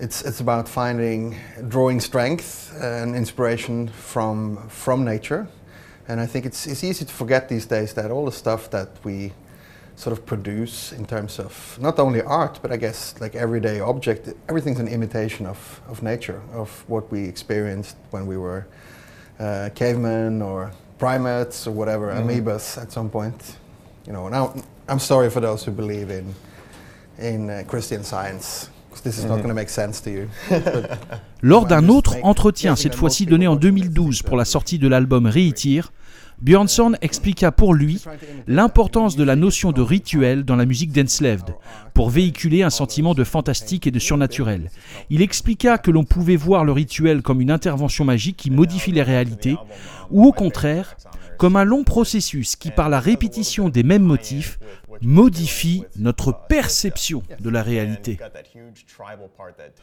It's, 0.00 0.22
it's 0.22 0.40
about 0.40 0.68
finding, 0.68 1.36
drawing 1.68 2.00
strength 2.00 2.72
and 2.82 3.14
inspiration 3.14 3.86
from, 3.86 4.58
from 4.68 5.04
nature. 5.04 5.46
And 6.08 6.20
I 6.20 6.26
think 6.26 6.46
it's, 6.46 6.66
it's 6.66 6.82
easy 6.82 7.04
to 7.04 7.12
forget 7.12 7.48
these 7.48 7.66
days 7.66 7.94
that 7.94 8.10
all 8.10 8.24
the 8.24 8.32
stuff 8.32 8.70
that 8.70 8.88
we 9.04 9.32
sort 9.96 10.12
of 10.16 10.26
produce 10.26 10.92
in 10.92 11.06
terms 11.06 11.38
of 11.38 11.78
not 11.80 11.98
only 11.98 12.20
art, 12.22 12.58
but 12.62 12.72
I 12.72 12.76
guess 12.76 13.14
like 13.20 13.34
everyday 13.34 13.80
object, 13.80 14.28
everything's 14.48 14.80
an 14.80 14.88
imitation 14.88 15.46
of, 15.46 15.80
of 15.88 16.02
nature, 16.02 16.42
of 16.52 16.84
what 16.88 17.10
we 17.12 17.24
experienced 17.24 17.96
when 18.10 18.26
we 18.26 18.36
were 18.36 18.66
uh, 19.38 19.70
cavemen 19.74 20.42
or 20.42 20.72
primates 20.98 21.66
or 21.66 21.72
whatever, 21.72 22.08
mm. 22.08 22.24
amoebas 22.24 22.80
at 22.80 22.90
some 22.92 23.08
point. 23.08 23.56
You 24.06 24.12
know, 24.12 24.28
now 24.28 24.54
I'm 24.88 24.98
sorry 24.98 25.30
for 25.30 25.40
those 25.40 25.64
who 25.64 25.70
believe 25.70 26.10
in, 26.10 26.34
in 27.18 27.50
uh, 27.50 27.64
Christian 27.66 28.02
science. 28.02 28.70
Lors 31.42 31.66
d'un 31.66 31.88
autre 31.88 32.16
entretien, 32.22 32.76
cette 32.76 32.94
fois-ci 32.94 33.26
donné 33.26 33.46
en 33.46 33.56
2012 33.56 34.22
pour 34.22 34.36
la 34.36 34.44
sortie 34.44 34.78
de 34.78 34.88
l'album 34.88 35.26
Reitir, 35.26 35.92
Björnsson 36.40 36.94
expliqua 37.00 37.52
pour 37.52 37.74
lui 37.74 38.02
l'importance 38.46 39.16
de 39.16 39.24
la 39.24 39.36
notion 39.36 39.72
de 39.72 39.80
rituel 39.80 40.44
dans 40.44 40.56
la 40.56 40.66
musique 40.66 40.92
d'Enslaved, 40.92 41.54
pour 41.94 42.10
véhiculer 42.10 42.62
un 42.62 42.70
sentiment 42.70 43.14
de 43.14 43.24
fantastique 43.24 43.86
et 43.86 43.90
de 43.90 43.98
surnaturel. 43.98 44.70
Il 45.10 45.22
expliqua 45.22 45.78
que 45.78 45.90
l'on 45.90 46.04
pouvait 46.04 46.36
voir 46.36 46.64
le 46.64 46.72
rituel 46.72 47.22
comme 47.22 47.40
une 47.40 47.50
intervention 47.50 48.04
magique 48.04 48.36
qui 48.36 48.50
modifie 48.50 48.92
les 48.92 49.02
réalités, 49.02 49.56
ou 50.10 50.26
au 50.26 50.32
contraire, 50.32 50.96
comme 51.38 51.56
un 51.56 51.64
long 51.64 51.84
processus 51.84 52.56
qui, 52.56 52.70
par 52.70 52.88
la 52.88 53.00
répétition 53.00 53.68
des 53.68 53.82
mêmes 53.82 54.04
motifs, 54.04 54.58
modifie 55.04 55.84
notre 55.96 56.32
perception 56.48 57.22
de 57.40 57.50
la 57.50 57.62
réalité. 57.62 58.18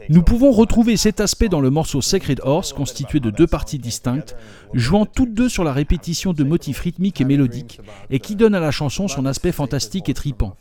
Nous 0.10 0.24
pouvons 0.24 0.52
retrouver 0.52 0.98
cet 0.98 1.20
aspect 1.20 1.50
dans 1.50 1.62
le 1.62 1.70
morceau 1.70 2.02
Sacred 2.02 2.42
Horse, 2.44 2.74
constitué 2.74 3.20
de 3.20 3.30
deux 3.30 3.48
parties 3.48 3.80
distinctes, 3.80 4.36
jouant 4.74 5.06
toutes 5.06 5.34
deux 5.34 5.50
sur 5.50 5.64
la 5.64 5.74
répétition 5.74 6.34
de 6.34 6.44
motifs 6.44 6.80
rythmiques 6.80 7.22
et 7.22 7.26
mélodiques, 7.26 7.80
et 8.10 8.20
qui 8.20 8.36
donne 8.36 8.56
à 8.56 8.60
la 8.60 8.72
chanson 8.72 9.08
son 9.08 9.26
aspect 9.26 9.52
fantastique 9.52 10.10
et 10.10 10.14
tripant. 10.14 10.56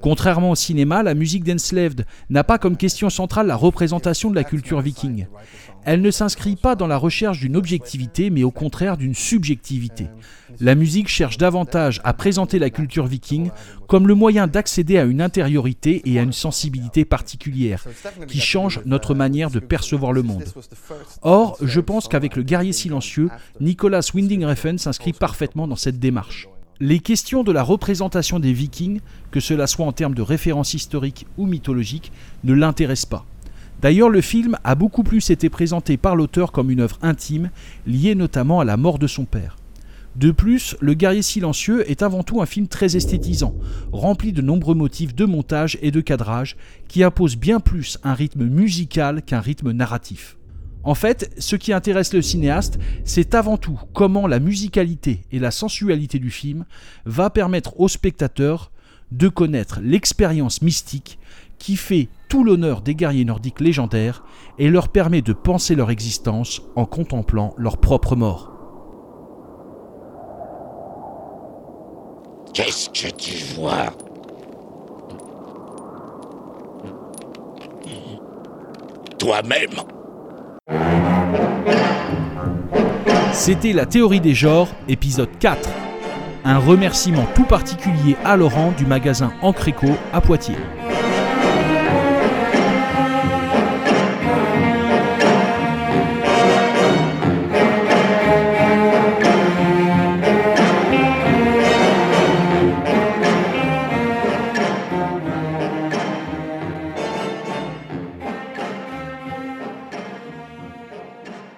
Contrairement 0.00 0.50
au 0.50 0.54
cinéma, 0.54 1.02
la 1.02 1.14
musique 1.14 1.44
d'Enslaved 1.44 2.06
n'a 2.30 2.44
pas 2.44 2.58
comme 2.58 2.76
question 2.76 3.10
centrale 3.10 3.46
la 3.46 3.56
représentation 3.56 4.30
de 4.30 4.34
la 4.34 4.44
culture 4.44 4.80
viking. 4.80 5.26
Elle 5.84 6.00
ne 6.00 6.10
s'inscrit 6.10 6.56
pas 6.56 6.76
dans 6.76 6.86
la 6.86 6.96
recherche 6.96 7.40
d'une 7.40 7.56
objectivité, 7.56 8.30
mais 8.30 8.42
au 8.42 8.50
contraire 8.50 8.96
d'une 8.96 9.14
subjectivité. 9.14 10.06
La 10.60 10.74
musique 10.74 11.08
cherche 11.08 11.36
davantage 11.36 12.00
à 12.04 12.12
présenter 12.12 12.58
la 12.58 12.70
culture 12.70 13.06
viking 13.06 13.50
comme 13.86 14.08
le 14.08 14.14
moyen 14.14 14.46
d'accéder 14.46 14.98
à 14.98 15.04
une 15.04 15.20
intériorité 15.20 16.02
et 16.04 16.18
à 16.18 16.22
une 16.22 16.32
sensibilité 16.32 17.04
particulière, 17.04 17.84
qui 18.28 18.40
change 18.40 18.80
notre 18.86 19.14
manière 19.14 19.50
de 19.50 19.58
percevoir 19.58 20.12
le 20.12 20.22
monde. 20.22 20.44
Or, 21.22 21.56
je 21.60 21.80
pense 21.80 22.08
qu'avec 22.08 22.36
le 22.36 22.42
guerrier 22.42 22.72
silencieux, 22.72 23.28
Nicolas 23.60 24.08
Winding 24.14 24.44
Refn 24.44 24.78
s'inscrit 24.78 25.12
parfaitement 25.12 25.68
dans 25.68 25.76
cette 25.76 25.98
démarche. 25.98 26.48
Les 26.80 26.98
questions 26.98 27.44
de 27.44 27.52
la 27.52 27.62
représentation 27.62 28.40
des 28.40 28.52
vikings, 28.52 29.00
que 29.30 29.40
cela 29.40 29.66
soit 29.66 29.86
en 29.86 29.92
termes 29.92 30.14
de 30.14 30.22
références 30.22 30.74
historiques 30.74 31.26
ou 31.38 31.46
mythologiques, 31.46 32.10
ne 32.42 32.52
l'intéressent 32.52 33.10
pas. 33.10 33.26
D'ailleurs, 33.82 34.08
le 34.08 34.20
film 34.20 34.56
a 34.64 34.74
beaucoup 34.74 35.02
plus 35.02 35.30
été 35.30 35.50
présenté 35.50 35.96
par 35.96 36.16
l'auteur 36.16 36.52
comme 36.52 36.70
une 36.70 36.80
œuvre 36.80 36.98
intime, 37.02 37.50
liée 37.86 38.14
notamment 38.14 38.60
à 38.60 38.64
la 38.64 38.76
mort 38.76 38.98
de 38.98 39.06
son 39.06 39.24
père. 39.24 39.56
De 40.16 40.30
plus, 40.30 40.76
Le 40.80 40.94
guerrier 40.94 41.22
silencieux 41.22 41.90
est 41.90 42.02
avant 42.02 42.22
tout 42.22 42.40
un 42.40 42.46
film 42.46 42.68
très 42.68 42.96
esthétisant, 42.96 43.54
rempli 43.90 44.32
de 44.32 44.42
nombreux 44.42 44.76
motifs 44.76 45.14
de 45.14 45.24
montage 45.24 45.76
et 45.82 45.90
de 45.90 46.00
cadrage, 46.00 46.56
qui 46.86 47.02
imposent 47.02 47.36
bien 47.36 47.58
plus 47.58 47.98
un 48.04 48.14
rythme 48.14 48.44
musical 48.44 49.22
qu'un 49.22 49.40
rythme 49.40 49.72
narratif. 49.72 50.36
En 50.84 50.94
fait, 50.94 51.32
ce 51.38 51.56
qui 51.56 51.72
intéresse 51.72 52.12
le 52.12 52.22
cinéaste, 52.22 52.78
c'est 53.04 53.34
avant 53.34 53.56
tout 53.56 53.80
comment 53.92 54.26
la 54.26 54.38
musicalité 54.38 55.22
et 55.32 55.38
la 55.38 55.50
sensualité 55.50 56.18
du 56.18 56.30
film 56.30 56.64
va 57.06 57.30
permettre 57.30 57.80
au 57.80 57.88
spectateur 57.88 58.70
de 59.10 59.28
connaître 59.28 59.80
l'expérience 59.82 60.62
mystique 60.62 61.18
qui 61.58 61.76
fait 61.76 62.08
tout 62.34 62.42
l'honneur 62.42 62.80
des 62.80 62.96
guerriers 62.96 63.24
nordiques 63.24 63.60
légendaires 63.60 64.24
et 64.58 64.68
leur 64.68 64.88
permet 64.88 65.22
de 65.22 65.32
penser 65.32 65.76
leur 65.76 65.92
existence 65.92 66.62
en 66.74 66.84
contemplant 66.84 67.54
leur 67.56 67.76
propre 67.76 68.16
mort. 68.16 68.50
Qu'est-ce 72.52 72.90
que 72.90 73.14
tu 73.14 73.54
vois? 73.54 73.92
Toi-même 79.16 79.70
C'était 83.32 83.72
la 83.72 83.86
théorie 83.86 84.20
des 84.20 84.34
genres, 84.34 84.70
épisode 84.88 85.30
4. 85.38 85.70
Un 86.44 86.58
remerciement 86.58 87.26
tout 87.36 87.44
particulier 87.44 88.16
à 88.24 88.36
Laurent 88.36 88.72
du 88.76 88.86
magasin 88.86 89.32
Encréco 89.40 89.86
à 90.12 90.20
Poitiers. 90.20 90.56